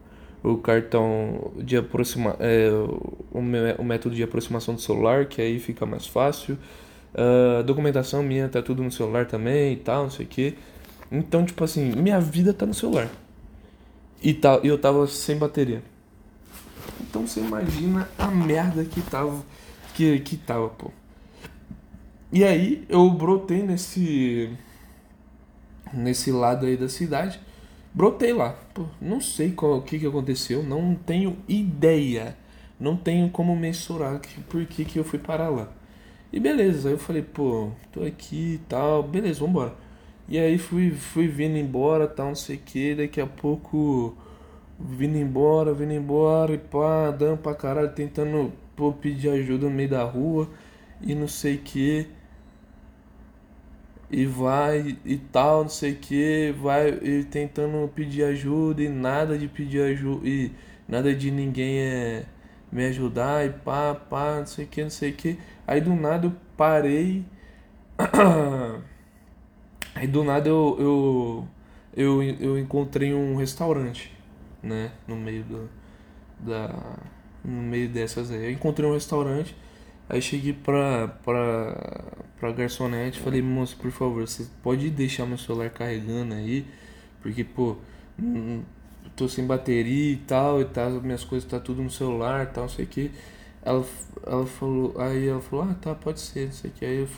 o 0.45 0.57
cartão 0.57 1.53
de 1.59 1.77
aproxima 1.77 2.35
é, 2.41 2.69
o, 2.69 3.39
o 3.79 3.85
método 3.85 4.15
de 4.15 4.25
aproximação 4.25 4.75
do 4.75 4.81
celular, 4.81 5.27
que 5.27 5.41
aí 5.41 5.59
fica 5.61 5.87
mais 5.87 6.07
fácil. 6.07 6.59
Uh, 7.15 7.63
documentação 7.63 8.23
minha 8.23 8.49
tá 8.49 8.63
tudo 8.63 8.83
no 8.83 8.91
celular 8.91 9.27
também 9.27 9.75
e 9.75 9.77
tal, 9.77 10.05
não 10.05 10.11
sei 10.11 10.25
o 10.25 10.29
que. 10.29 10.57
Então, 11.11 11.45
tipo 11.45 11.63
assim, 11.63 11.93
minha 11.93 12.19
vida 12.19 12.55
tá 12.55 12.65
no 12.65 12.73
celular. 12.73 13.09
E 14.23 14.33
tá, 14.33 14.61
eu 14.63 14.79
tava 14.79 15.07
sem 15.07 15.37
bateria. 15.37 15.83
Então 17.01 17.27
você 17.27 17.41
imagina 17.41 18.09
a 18.17 18.29
merda 18.29 18.85
que 18.85 19.01
tava. 19.03 19.45
Que, 19.95 20.21
que 20.21 20.37
tava, 20.37 20.69
pô. 20.71 20.91
E 22.33 22.45
aí 22.45 22.87
eu 22.89 23.11
brotei 23.11 23.63
nesse. 23.63 24.51
Nesse 25.93 26.33
lado 26.33 26.65
aí 26.65 26.77
da 26.77 26.89
cidade. 26.89 27.39
Brotei 27.93 28.33
lá. 28.33 28.51
Pô, 28.73 28.87
não 29.01 29.21
sei 29.21 29.53
qual, 29.53 29.79
o 29.79 29.83
que, 29.83 29.99
que 29.99 30.07
aconteceu. 30.07 30.63
Não 30.63 30.95
tenho 30.95 31.37
ideia. 31.47 32.37
Não 32.81 32.97
tenho 32.97 33.29
como 33.29 33.55
mensurar 33.55 34.19
que, 34.21 34.41
por 34.43 34.65
que, 34.65 34.85
que 34.85 34.99
eu 34.99 35.05
fui 35.05 35.19
parar 35.19 35.51
lá. 35.51 35.69
E 36.33 36.41
beleza, 36.41 36.89
aí 36.89 36.95
eu 36.95 36.99
falei, 36.99 37.23
pô, 37.23 37.71
tô 37.93 38.03
aqui 38.03 38.55
e 38.55 38.59
tal, 38.69 39.03
beleza, 39.03 39.41
vambora. 39.41 39.75
E 40.29 40.39
aí 40.39 40.57
fui, 40.59 40.91
fui 40.93 41.29
vindo 41.29 41.59
embora, 41.59 42.07
tal, 42.09 42.29
não 42.29 42.35
sei 42.35 42.57
o 42.57 42.61
que, 42.61 42.95
daqui 42.95 43.21
a 43.21 43.27
pouco 43.27 44.17
vindo 44.79 45.17
embora, 45.19 45.75
vindo 45.75 45.93
embora, 45.93 46.55
e 46.55 46.59
pá, 46.59 47.11
dando 47.11 47.39
pra 47.39 47.55
caralho, 47.55 47.93
tentando 47.93 48.53
pô, 48.77 48.93
pedir 48.93 49.31
ajuda 49.31 49.67
no 49.69 49.73
meio 49.73 49.91
da 49.91 50.05
rua 50.05 50.49
e 51.03 51.15
não 51.15 51.29
sei 51.29 51.57
o 51.57 51.59
que. 51.59 52.07
E 54.11 54.27
vai 54.27 54.97
e 55.07 55.17
tal, 55.17 55.63
não 55.63 55.71
sei 55.71 55.93
o 55.93 55.97
que, 55.97 56.55
vai 56.61 56.91
e 56.91 57.25
tentando 57.25 57.89
pedir 57.95 58.25
ajuda 58.25 58.83
e 58.83 58.89
nada 58.89 59.39
de 59.39 59.49
pedir 59.49 59.81
ajuda 59.83 60.29
e 60.29 60.53
nada 60.87 61.15
de 61.15 61.31
ninguém 61.31 61.79
é 61.79 62.25
me 62.71 62.85
ajudar 62.87 63.47
e 63.47 63.51
pá, 63.51 63.95
pá, 63.95 64.39
não 64.41 64.47
sei 64.47 64.65
o 64.67 64.69
que, 64.69 64.83
não 64.83 64.91
sei 64.91 65.11
o 65.11 65.15
que. 65.15 65.39
Aí 65.73 65.81
do 65.81 65.95
nada 65.95 66.27
eu 66.27 66.33
parei. 66.55 67.25
Aí 69.95 70.07
do 70.07 70.23
nada 70.23 70.47
eu, 70.47 70.77
eu, 70.79 71.49
eu, 71.97 72.23
eu 72.23 72.59
encontrei 72.59 73.15
um 73.15 73.37
restaurante, 73.37 74.13
né? 74.63 74.93
No 75.09 75.17
meio 75.17 75.45
do, 75.45 75.71
da. 76.39 76.99
No 77.43 77.63
meio 77.63 77.89
dessas 77.89 78.31
aí. 78.31 78.45
Eu 78.45 78.51
encontrei 78.51 78.87
um 78.89 78.93
restaurante. 78.93 79.57
Aí 80.11 80.21
cheguei 80.21 80.53
pra, 80.53 81.09
pra, 81.09 82.05
pra 82.39 82.53
garçonete 82.53 83.19
falei, 83.19 83.41
moço, 83.41 83.77
por 83.79 83.91
favor, 83.91 84.29
você 84.29 84.47
pode 84.63 84.91
deixar 84.91 85.25
meu 85.25 85.39
celular 85.39 85.71
carregando 85.71 86.35
aí? 86.35 86.67
Porque, 87.23 87.43
pô, 87.45 87.77
tô 89.17 89.27
sem 89.27 89.47
bateria 89.47 90.13
e 90.13 90.17
tal, 90.17 90.61
e 90.61 90.67
tal, 90.67 90.91
minhas 91.01 91.25
coisas 91.25 91.49
tá 91.49 91.59
tudo 91.59 91.83
no 91.83 91.91
celular 91.91 92.45
e 92.45 92.47
tal, 92.49 92.65
não 92.65 92.69
sei 92.69 92.85
o 92.85 92.89
que. 92.89 93.11
Ela, 93.63 93.85
ela 94.27 94.47
falou, 94.47 94.95
aí 94.99 95.29
ela 95.29 95.41
falou, 95.41 95.67
ah 95.71 95.75
tá, 95.75 95.95
pode 95.95 96.21
ser, 96.21 96.47
não 96.47 96.53
sei 96.53 96.71
o 96.71 96.73
que. 96.75 96.85
Aí 96.85 97.01
eu 97.01 97.09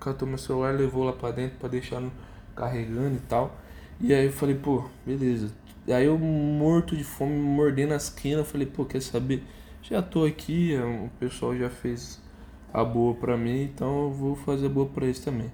catou 0.00 0.26
meu 0.26 0.38
celular, 0.38 0.74
levou 0.74 1.04
lá 1.04 1.12
pra 1.12 1.30
dentro 1.30 1.58
pra 1.58 1.68
deixar 1.68 2.00
no, 2.00 2.10
carregando 2.56 3.16
e 3.16 3.20
tal. 3.28 3.56
E 4.00 4.14
aí 4.14 4.26
eu 4.26 4.32
falei, 4.32 4.54
pô, 4.54 4.84
beleza. 5.04 5.52
Aí 5.86 6.06
eu 6.06 6.18
morto 6.18 6.96
de 6.96 7.04
fome, 7.04 7.34
mordendo 7.34 7.92
as 7.92 8.08
quinas, 8.08 8.50
falei, 8.50 8.66
pô, 8.66 8.84
quer 8.84 9.02
saber? 9.02 9.42
Já 9.82 10.00
tô 10.02 10.24
aqui, 10.24 10.74
é, 10.74 10.82
o 10.82 11.10
pessoal 11.18 11.56
já 11.56 11.68
fez 11.68 12.20
a 12.72 12.84
boa 12.84 13.14
pra 13.14 13.36
mim, 13.36 13.62
então 13.64 14.04
eu 14.04 14.10
vou 14.10 14.36
fazer 14.36 14.66
a 14.66 14.68
boa 14.70 14.86
pra 14.86 15.04
eles 15.04 15.20
também. 15.20 15.50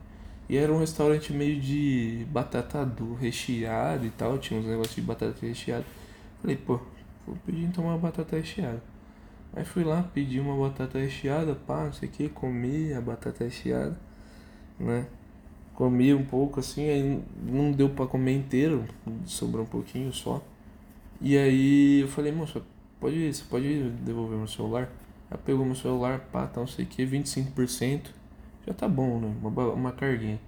E 0.48 0.56
era 0.56 0.72
um 0.72 0.78
restaurante 0.78 1.32
meio 1.32 1.60
de 1.60 2.26
batata 2.30 2.84
do 2.84 3.14
recheado 3.14 4.06
e 4.06 4.10
tal, 4.10 4.38
tinha 4.38 4.60
uns 4.60 4.66
negócios 4.66 4.94
de 4.94 5.00
batata 5.00 5.34
recheada. 5.44 5.84
Falei, 6.40 6.56
pô, 6.56 6.78
vou 7.26 7.36
pedir 7.44 7.64
então 7.64 7.84
uma 7.84 7.98
batata 7.98 8.36
recheada. 8.36 8.82
Aí 9.54 9.64
fui 9.64 9.84
lá, 9.84 10.02
pedi 10.14 10.38
uma 10.38 10.56
batata 10.56 10.98
recheada, 10.98 11.54
pá, 11.54 11.84
não 11.84 11.92
sei 11.92 12.08
o 12.08 12.12
que, 12.12 12.28
comi 12.28 12.92
a 12.92 13.00
batata 13.00 13.44
recheada, 13.44 13.98
né? 14.78 15.06
Comi 15.74 16.14
um 16.14 16.24
pouco 16.24 16.60
assim, 16.60 16.88
aí 16.88 17.22
não 17.42 17.72
deu 17.72 17.90
pra 17.90 18.06
comer 18.06 18.34
inteiro, 18.36 18.84
sobrou 19.26 19.64
um 19.64 19.68
pouquinho 19.68 20.12
só. 20.12 20.42
E 21.20 21.36
aí 21.36 22.00
eu 22.00 22.08
falei, 22.08 22.32
moça, 22.32 22.62
pode, 23.00 23.32
você 23.32 23.44
pode 23.44 23.90
devolver 24.04 24.38
meu 24.38 24.46
celular? 24.48 24.90
Ela 25.30 25.40
pegou 25.44 25.64
meu 25.64 25.74
celular, 25.74 26.20
pá, 26.32 26.46
tá, 26.46 26.60
não 26.60 26.66
sei 26.66 26.84
o 26.84 26.88
que, 26.88 27.04
25%, 27.04 28.10
já 28.66 28.74
tá 28.74 28.88
bom, 28.88 29.18
né? 29.20 29.34
Uma, 29.42 29.72
uma 29.72 29.92
carguinha. 29.92 30.38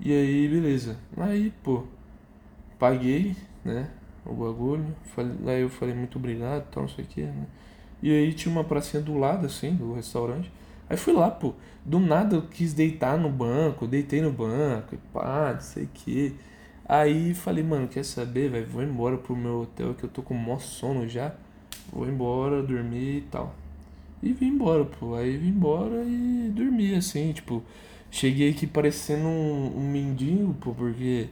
E 0.00 0.12
aí, 0.12 0.48
beleza. 0.48 0.98
Aí, 1.16 1.52
pô, 1.62 1.84
paguei, 2.78 3.36
né? 3.64 3.90
O 4.24 4.34
bagulho. 4.34 4.94
Falei, 5.14 5.32
aí 5.46 5.62
eu 5.62 5.70
falei 5.70 5.94
muito 5.94 6.18
obrigado, 6.18 6.68
tal, 6.70 6.84
não 6.84 6.90
sei 6.90 7.04
o 7.04 7.08
que, 7.08 7.22
né? 7.22 7.46
E 8.02 8.10
aí 8.10 8.32
tinha 8.32 8.52
uma 8.52 8.64
pracinha 8.64 9.02
do 9.02 9.16
lado, 9.16 9.46
assim, 9.46 9.74
do 9.74 9.92
restaurante. 9.92 10.50
Aí 10.90 10.96
fui 10.96 11.12
lá, 11.12 11.30
pô. 11.30 11.54
Do 11.84 11.98
nada 11.98 12.36
eu 12.36 12.42
quis 12.42 12.74
deitar 12.74 13.18
no 13.18 13.28
banco, 13.30 13.86
deitei 13.86 14.20
no 14.20 14.30
banco, 14.30 14.94
e 14.94 14.98
pá, 15.12 15.52
não 15.54 15.60
sei 15.60 15.84
o 15.84 15.88
que. 15.92 16.34
Aí 16.86 17.34
falei, 17.34 17.64
mano, 17.64 17.88
quer 17.88 18.04
saber, 18.04 18.50
velho? 18.50 18.66
Vou 18.66 18.82
embora 18.82 19.16
pro 19.16 19.36
meu 19.36 19.62
hotel 19.62 19.94
que 19.94 20.04
eu 20.04 20.10
tô 20.10 20.22
com 20.22 20.34
mó 20.34 20.58
sono 20.58 21.08
já. 21.08 21.32
Vou 21.92 22.08
embora, 22.08 22.62
dormir 22.62 23.18
e 23.18 23.20
tal. 23.22 23.54
E 24.22 24.32
vim 24.32 24.48
embora, 24.48 24.84
pô. 24.84 25.14
Aí 25.14 25.36
vim 25.36 25.48
embora 25.48 26.04
e 26.04 26.50
dormi, 26.54 26.94
assim, 26.94 27.32
tipo. 27.32 27.62
Cheguei 28.10 28.50
aqui 28.50 28.66
parecendo 28.66 29.26
um, 29.26 29.78
um 29.78 29.90
mendigo, 29.90 30.52
pô, 30.54 30.74
porque 30.74 31.28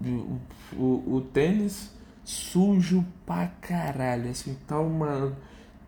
o, 0.00 0.38
o, 0.74 1.16
o 1.16 1.20
tênis 1.20 1.92
sujo 2.24 3.04
pra 3.26 3.48
caralho, 3.60 4.30
assim, 4.30 4.56
tá 4.66 4.80
uma 4.80 5.36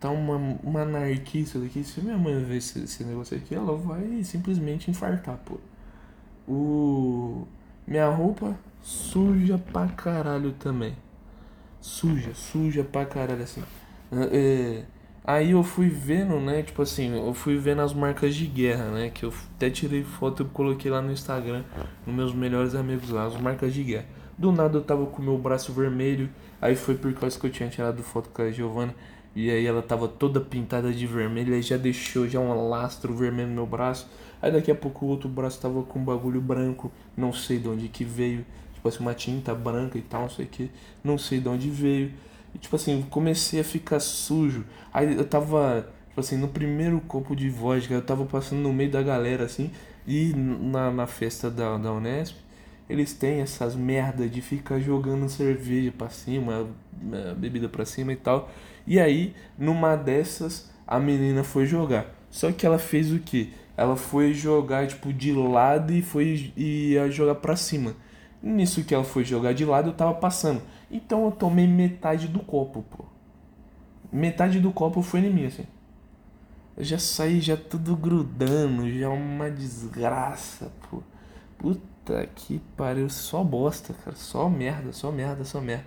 tá 0.01 0.09
uma, 0.09 0.35
uma 0.63 0.81
anarquia 0.81 1.41
isso 1.41 1.59
daqui. 1.59 1.83
Se 1.83 2.01
minha 2.01 2.17
mãe 2.17 2.43
ver 2.43 2.57
esse, 2.57 2.83
esse 2.83 3.03
negócio 3.03 3.37
aqui, 3.37 3.53
ela 3.53 3.77
vai 3.77 4.23
simplesmente 4.23 4.89
infartar, 4.89 5.37
pô. 5.45 5.57
O 6.47 7.47
minha 7.87 8.09
roupa 8.09 8.57
suja 8.81 9.59
pra 9.59 9.87
caralho 9.87 10.53
também. 10.53 10.95
Suja, 11.79 12.33
suja 12.33 12.83
pra 12.83 13.05
caralho 13.05 13.43
assim. 13.43 13.63
É, 14.31 14.83
aí 15.23 15.51
eu 15.51 15.63
fui 15.63 15.87
vendo, 15.87 16.39
né? 16.39 16.63
Tipo 16.63 16.81
assim, 16.81 17.15
eu 17.15 17.33
fui 17.33 17.57
vendo 17.57 17.81
as 17.81 17.93
marcas 17.93 18.33
de 18.33 18.47
guerra, 18.47 18.85
né? 18.85 19.11
Que 19.11 19.23
eu 19.23 19.33
até 19.55 19.69
tirei 19.69 20.03
foto 20.03 20.43
e 20.43 20.45
coloquei 20.47 20.89
lá 20.89 21.01
no 21.01 21.11
Instagram, 21.11 21.63
nos 22.07 22.15
meus 22.15 22.33
melhores 22.33 22.73
amigos 22.73 23.09
lá, 23.09 23.25
as 23.25 23.39
marcas 23.39 23.71
de 23.71 23.83
guerra. 23.83 24.05
Do 24.35 24.51
nada 24.51 24.77
eu 24.79 24.83
tava 24.83 25.05
com 25.05 25.21
o 25.21 25.25
meu 25.25 25.37
braço 25.37 25.71
vermelho, 25.71 26.27
aí 26.59 26.75
foi 26.75 26.95
por 26.95 27.13
causa 27.13 27.39
que 27.39 27.45
eu 27.45 27.51
tinha 27.51 27.69
tirado 27.69 28.01
foto 28.01 28.29
com 28.29 28.41
a 28.41 28.49
Giovana. 28.51 28.95
E 29.35 29.49
aí 29.49 29.65
ela 29.65 29.81
tava 29.81 30.07
toda 30.07 30.41
pintada 30.41 30.91
de 30.91 31.07
vermelho, 31.07 31.53
aí 31.53 31.61
já 31.61 31.77
deixou 31.77 32.27
já 32.27 32.39
um 32.39 32.69
lastro 32.69 33.13
vermelho 33.13 33.49
no 33.49 33.55
meu 33.55 33.65
braço. 33.65 34.09
Aí 34.41 34.51
daqui 34.51 34.69
a 34.71 34.75
pouco 34.75 35.05
o 35.05 35.09
outro 35.09 35.29
braço 35.29 35.61
tava 35.61 35.83
com 35.83 35.99
um 35.99 36.03
bagulho 36.03 36.41
branco, 36.41 36.91
não 37.15 37.31
sei 37.31 37.59
de 37.59 37.67
onde 37.69 37.87
que 37.87 38.03
veio, 38.03 38.45
tipo 38.73 38.87
assim, 38.87 38.99
uma 38.99 39.13
tinta 39.13 39.53
branca 39.55 39.97
e 39.97 40.01
tal, 40.01 40.23
não 40.23 40.29
sei 40.29 40.45
o 40.45 40.47
que, 40.47 40.71
não 41.03 41.17
sei 41.17 41.39
de 41.39 41.47
onde 41.47 41.69
veio. 41.69 42.11
E 42.53 42.57
tipo 42.57 42.75
assim, 42.75 43.01
comecei 43.09 43.61
a 43.61 43.63
ficar 43.63 43.99
sujo. 43.99 44.65
Aí 44.93 45.15
eu 45.15 45.25
tava, 45.25 45.87
tipo 46.09 46.19
assim, 46.19 46.37
no 46.37 46.49
primeiro 46.49 46.99
copo 47.01 47.35
de 47.35 47.49
vodka, 47.49 47.93
eu 47.93 48.01
tava 48.01 48.25
passando 48.25 48.59
no 48.59 48.73
meio 48.73 48.91
da 48.91 49.01
galera 49.01 49.45
assim, 49.45 49.71
e 50.05 50.33
na, 50.33 50.91
na 50.91 51.07
festa 51.07 51.49
da, 51.49 51.77
da 51.77 51.93
Unesp, 51.93 52.35
eles 52.89 53.13
têm 53.13 53.39
essas 53.39 53.75
merda 53.75 54.27
de 54.27 54.41
ficar 54.41 54.79
jogando 54.79 55.29
cerveja 55.29 55.93
pra 55.97 56.09
cima, 56.09 56.67
é, 57.13 57.33
bebida 57.33 57.69
pra 57.69 57.85
cima 57.85 58.11
e 58.11 58.17
tal. 58.17 58.49
E 58.85 58.99
aí, 58.99 59.35
numa 59.57 59.95
dessas, 59.95 60.69
a 60.87 60.99
menina 60.99 61.43
foi 61.43 61.65
jogar. 61.65 62.07
Só 62.29 62.51
que 62.51 62.65
ela 62.65 62.79
fez 62.79 63.11
o 63.11 63.19
que? 63.19 63.53
Ela 63.77 63.95
foi 63.95 64.33
jogar 64.33 64.87
tipo 64.87 65.11
de 65.13 65.31
lado 65.33 65.93
e 65.93 66.01
foi 66.01 66.53
e 66.55 66.93
ia 66.93 67.09
jogar 67.09 67.35
pra 67.35 67.55
cima. 67.55 67.95
Nisso 68.41 68.83
que 68.83 68.93
ela 68.93 69.03
foi 69.03 69.23
jogar 69.23 69.53
de 69.53 69.65
lado, 69.65 69.89
eu 69.89 69.93
tava 69.93 70.13
passando. 70.13 70.61
Então 70.89 71.25
eu 71.25 71.31
tomei 71.31 71.67
metade 71.67 72.27
do 72.27 72.39
copo, 72.39 72.83
pô. 72.89 73.05
Metade 74.11 74.59
do 74.59 74.71
copo 74.71 75.01
foi 75.01 75.21
em 75.21 75.33
mim, 75.33 75.45
assim. 75.45 75.65
Eu 76.75 76.83
já 76.83 76.97
saí 76.97 77.39
já 77.39 77.55
tudo 77.55 77.95
grudando, 77.95 78.89
já 78.91 79.09
uma 79.09 79.49
desgraça, 79.49 80.71
pô. 80.89 81.01
Puta 81.57 82.27
que 82.35 82.59
pariu, 82.75 83.09
só 83.09 83.43
bosta, 83.43 83.93
cara. 84.03 84.15
Só 84.15 84.49
merda, 84.49 84.91
só 84.91 85.11
merda, 85.11 85.43
só 85.43 85.61
merda. 85.61 85.85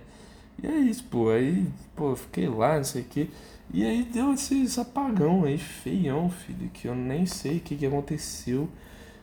E 0.61 0.67
é 0.67 0.77
isso, 0.79 1.03
pô. 1.05 1.29
Aí, 1.29 1.67
pô, 1.95 2.15
fiquei 2.15 2.47
lá, 2.47 2.77
não 2.77 2.83
sei 2.83 3.01
o 3.01 3.05
que. 3.05 3.29
E 3.73 3.83
aí 3.83 4.03
deu 4.03 4.33
esse 4.33 4.79
apagão 4.79 5.43
aí, 5.43 5.57
feião, 5.57 6.29
filho. 6.29 6.69
Que 6.69 6.87
eu 6.87 6.95
nem 6.95 7.25
sei 7.25 7.57
o 7.57 7.61
que, 7.61 7.75
que 7.75 7.85
aconteceu. 7.85 8.69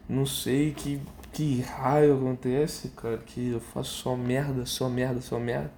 Não 0.08 0.26
sei 0.26 0.72
que, 0.72 1.00
que 1.32 1.60
raio 1.62 2.16
acontece, 2.16 2.88
cara. 2.90 3.18
Que 3.18 3.50
eu 3.50 3.60
faço 3.60 3.90
só 3.94 4.16
merda, 4.16 4.66
só 4.66 4.88
merda, 4.88 5.20
só 5.20 5.38
merda. 5.38 5.72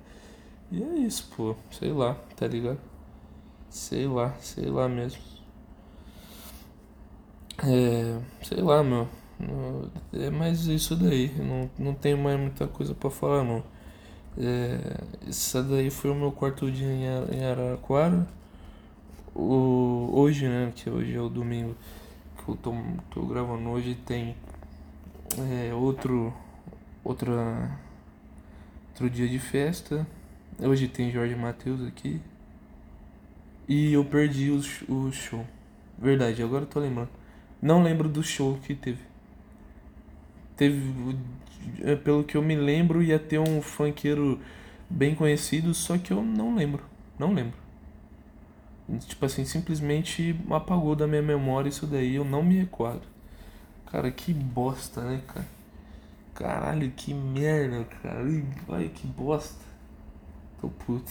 E 0.72 0.82
é 0.82 0.98
isso, 0.98 1.30
pô. 1.36 1.54
Sei 1.70 1.92
lá, 1.92 2.14
tá 2.36 2.46
ligado? 2.46 2.80
Sei 3.70 4.06
lá, 4.06 4.34
sei 4.40 4.66
lá 4.66 4.88
mesmo. 4.88 5.20
É. 7.62 8.20
Sei 8.42 8.62
lá, 8.62 8.82
meu. 8.82 9.08
É 10.12 10.30
mais 10.30 10.66
isso 10.66 10.96
daí. 10.96 11.30
Não, 11.38 11.70
não 11.78 11.94
tenho 11.94 12.18
mais 12.18 12.38
muita 12.38 12.66
coisa 12.66 12.94
para 12.94 13.10
falar, 13.10 13.44
não. 13.44 13.62
É, 14.36 15.28
essa 15.28 15.62
daí 15.62 15.90
foi 15.90 16.10
o 16.10 16.14
meu 16.14 16.32
quarto 16.32 16.70
dia 16.70 16.88
em 16.88 17.44
Araraquara. 17.44 18.26
O, 19.34 20.10
hoje, 20.12 20.48
né? 20.48 20.72
Que 20.74 20.90
hoje 20.90 21.14
é 21.14 21.20
o 21.20 21.28
domingo 21.28 21.76
que 22.44 22.50
eu 22.50 22.56
tô, 23.10 23.26
gravando 23.26 23.70
hoje, 23.70 23.94
tem 23.94 24.36
é, 25.38 25.72
outro, 25.72 26.32
outra, 27.02 27.78
outro 28.90 29.08
dia 29.08 29.28
de 29.28 29.38
festa. 29.38 30.06
Hoje 30.58 30.88
tem 30.88 31.10
Jorge 31.10 31.34
Matheus 31.34 31.86
aqui. 31.86 32.20
E 33.66 33.92
eu 33.92 34.04
perdi 34.04 34.50
o, 34.50 34.58
o 34.92 35.10
show. 35.12 35.44
Verdade, 35.98 36.42
agora 36.42 36.64
eu 36.64 36.68
tô 36.68 36.80
lembrando. 36.80 37.10
Não 37.62 37.82
lembro 37.82 38.08
do 38.08 38.22
show 38.22 38.58
que 38.62 38.74
teve. 38.74 39.13
Teve 40.56 41.16
é, 41.82 41.96
pelo 41.96 42.24
que 42.24 42.36
eu 42.36 42.42
me 42.42 42.54
lembro, 42.54 43.02
ia 43.02 43.18
ter 43.18 43.38
um 43.38 43.60
funkeiro 43.62 44.40
bem 44.88 45.14
conhecido, 45.14 45.72
só 45.74 45.98
que 45.98 46.12
eu 46.12 46.22
não 46.22 46.54
lembro. 46.54 46.82
Não 47.18 47.32
lembro. 47.32 47.56
Tipo 49.06 49.24
assim, 49.24 49.44
simplesmente 49.44 50.38
apagou 50.50 50.94
da 50.94 51.06
minha 51.06 51.22
memória 51.22 51.68
isso 51.68 51.86
daí, 51.86 52.16
eu 52.16 52.24
não 52.24 52.42
me 52.42 52.56
recordo. 52.58 53.02
Cara, 53.90 54.10
que 54.10 54.32
bosta, 54.32 55.00
né, 55.02 55.22
cara? 55.26 55.46
Caralho, 56.34 56.90
que 56.90 57.14
merda, 57.14 57.84
cara. 58.02 58.20
Ai, 58.70 58.88
que 58.88 59.06
bosta. 59.06 59.64
Tô 60.60 60.68
puto. 60.68 61.10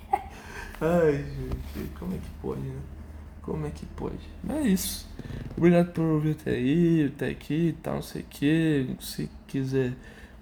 Ai, 0.80 1.22
gente, 1.22 1.90
como 1.98 2.14
é 2.14 2.18
que 2.18 2.30
pode, 2.40 2.60
né? 2.60 2.80
Como 3.44 3.66
é 3.66 3.70
que 3.70 3.84
pode? 3.86 4.18
Mas 4.42 4.56
é 4.56 4.68
isso. 4.68 5.08
Obrigado 5.56 5.92
por 5.92 6.02
ouvir 6.02 6.32
até 6.32 6.52
aí, 6.52 7.12
até 7.14 7.28
aqui 7.28 7.68
e 7.68 7.72
tal, 7.74 7.96
não 7.96 8.02
sei 8.02 8.22
o 8.22 8.24
que. 8.24 8.96
Se 9.00 9.30
quiser 9.46 9.92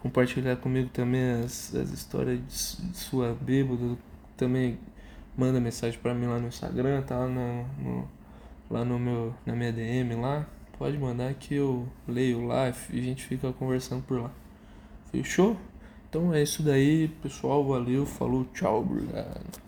compartilhar 0.00 0.56
comigo 0.56 0.88
também 0.90 1.42
as, 1.42 1.74
as 1.74 1.90
histórias 1.90 2.38
de 2.38 2.96
sua 2.96 3.36
bêbada, 3.40 3.96
também 4.36 4.78
manda 5.36 5.60
mensagem 5.60 5.98
para 5.98 6.14
mim 6.14 6.26
lá 6.26 6.38
no 6.38 6.48
Instagram, 6.48 7.02
tá 7.02 7.18
lá 7.18 7.28
no, 7.28 7.64
no, 7.78 8.08
lá 8.70 8.84
no 8.84 8.98
meu, 8.98 9.34
na 9.44 9.54
minha 9.54 9.72
DM 9.72 10.14
lá. 10.14 10.46
Pode 10.78 10.96
mandar 10.98 11.34
que 11.34 11.54
eu 11.54 11.88
leio 12.08 12.46
lá 12.46 12.72
e 12.90 12.98
a 12.98 13.02
gente 13.02 13.24
fica 13.24 13.52
conversando 13.52 14.02
por 14.02 14.20
lá. 14.20 14.30
Fechou? 15.10 15.56
Então 16.08 16.32
é 16.32 16.42
isso 16.42 16.62
daí, 16.62 17.08
pessoal. 17.22 17.64
Valeu, 17.66 18.06
falou, 18.06 18.46
tchau, 18.52 18.80
obrigado. 18.80 19.60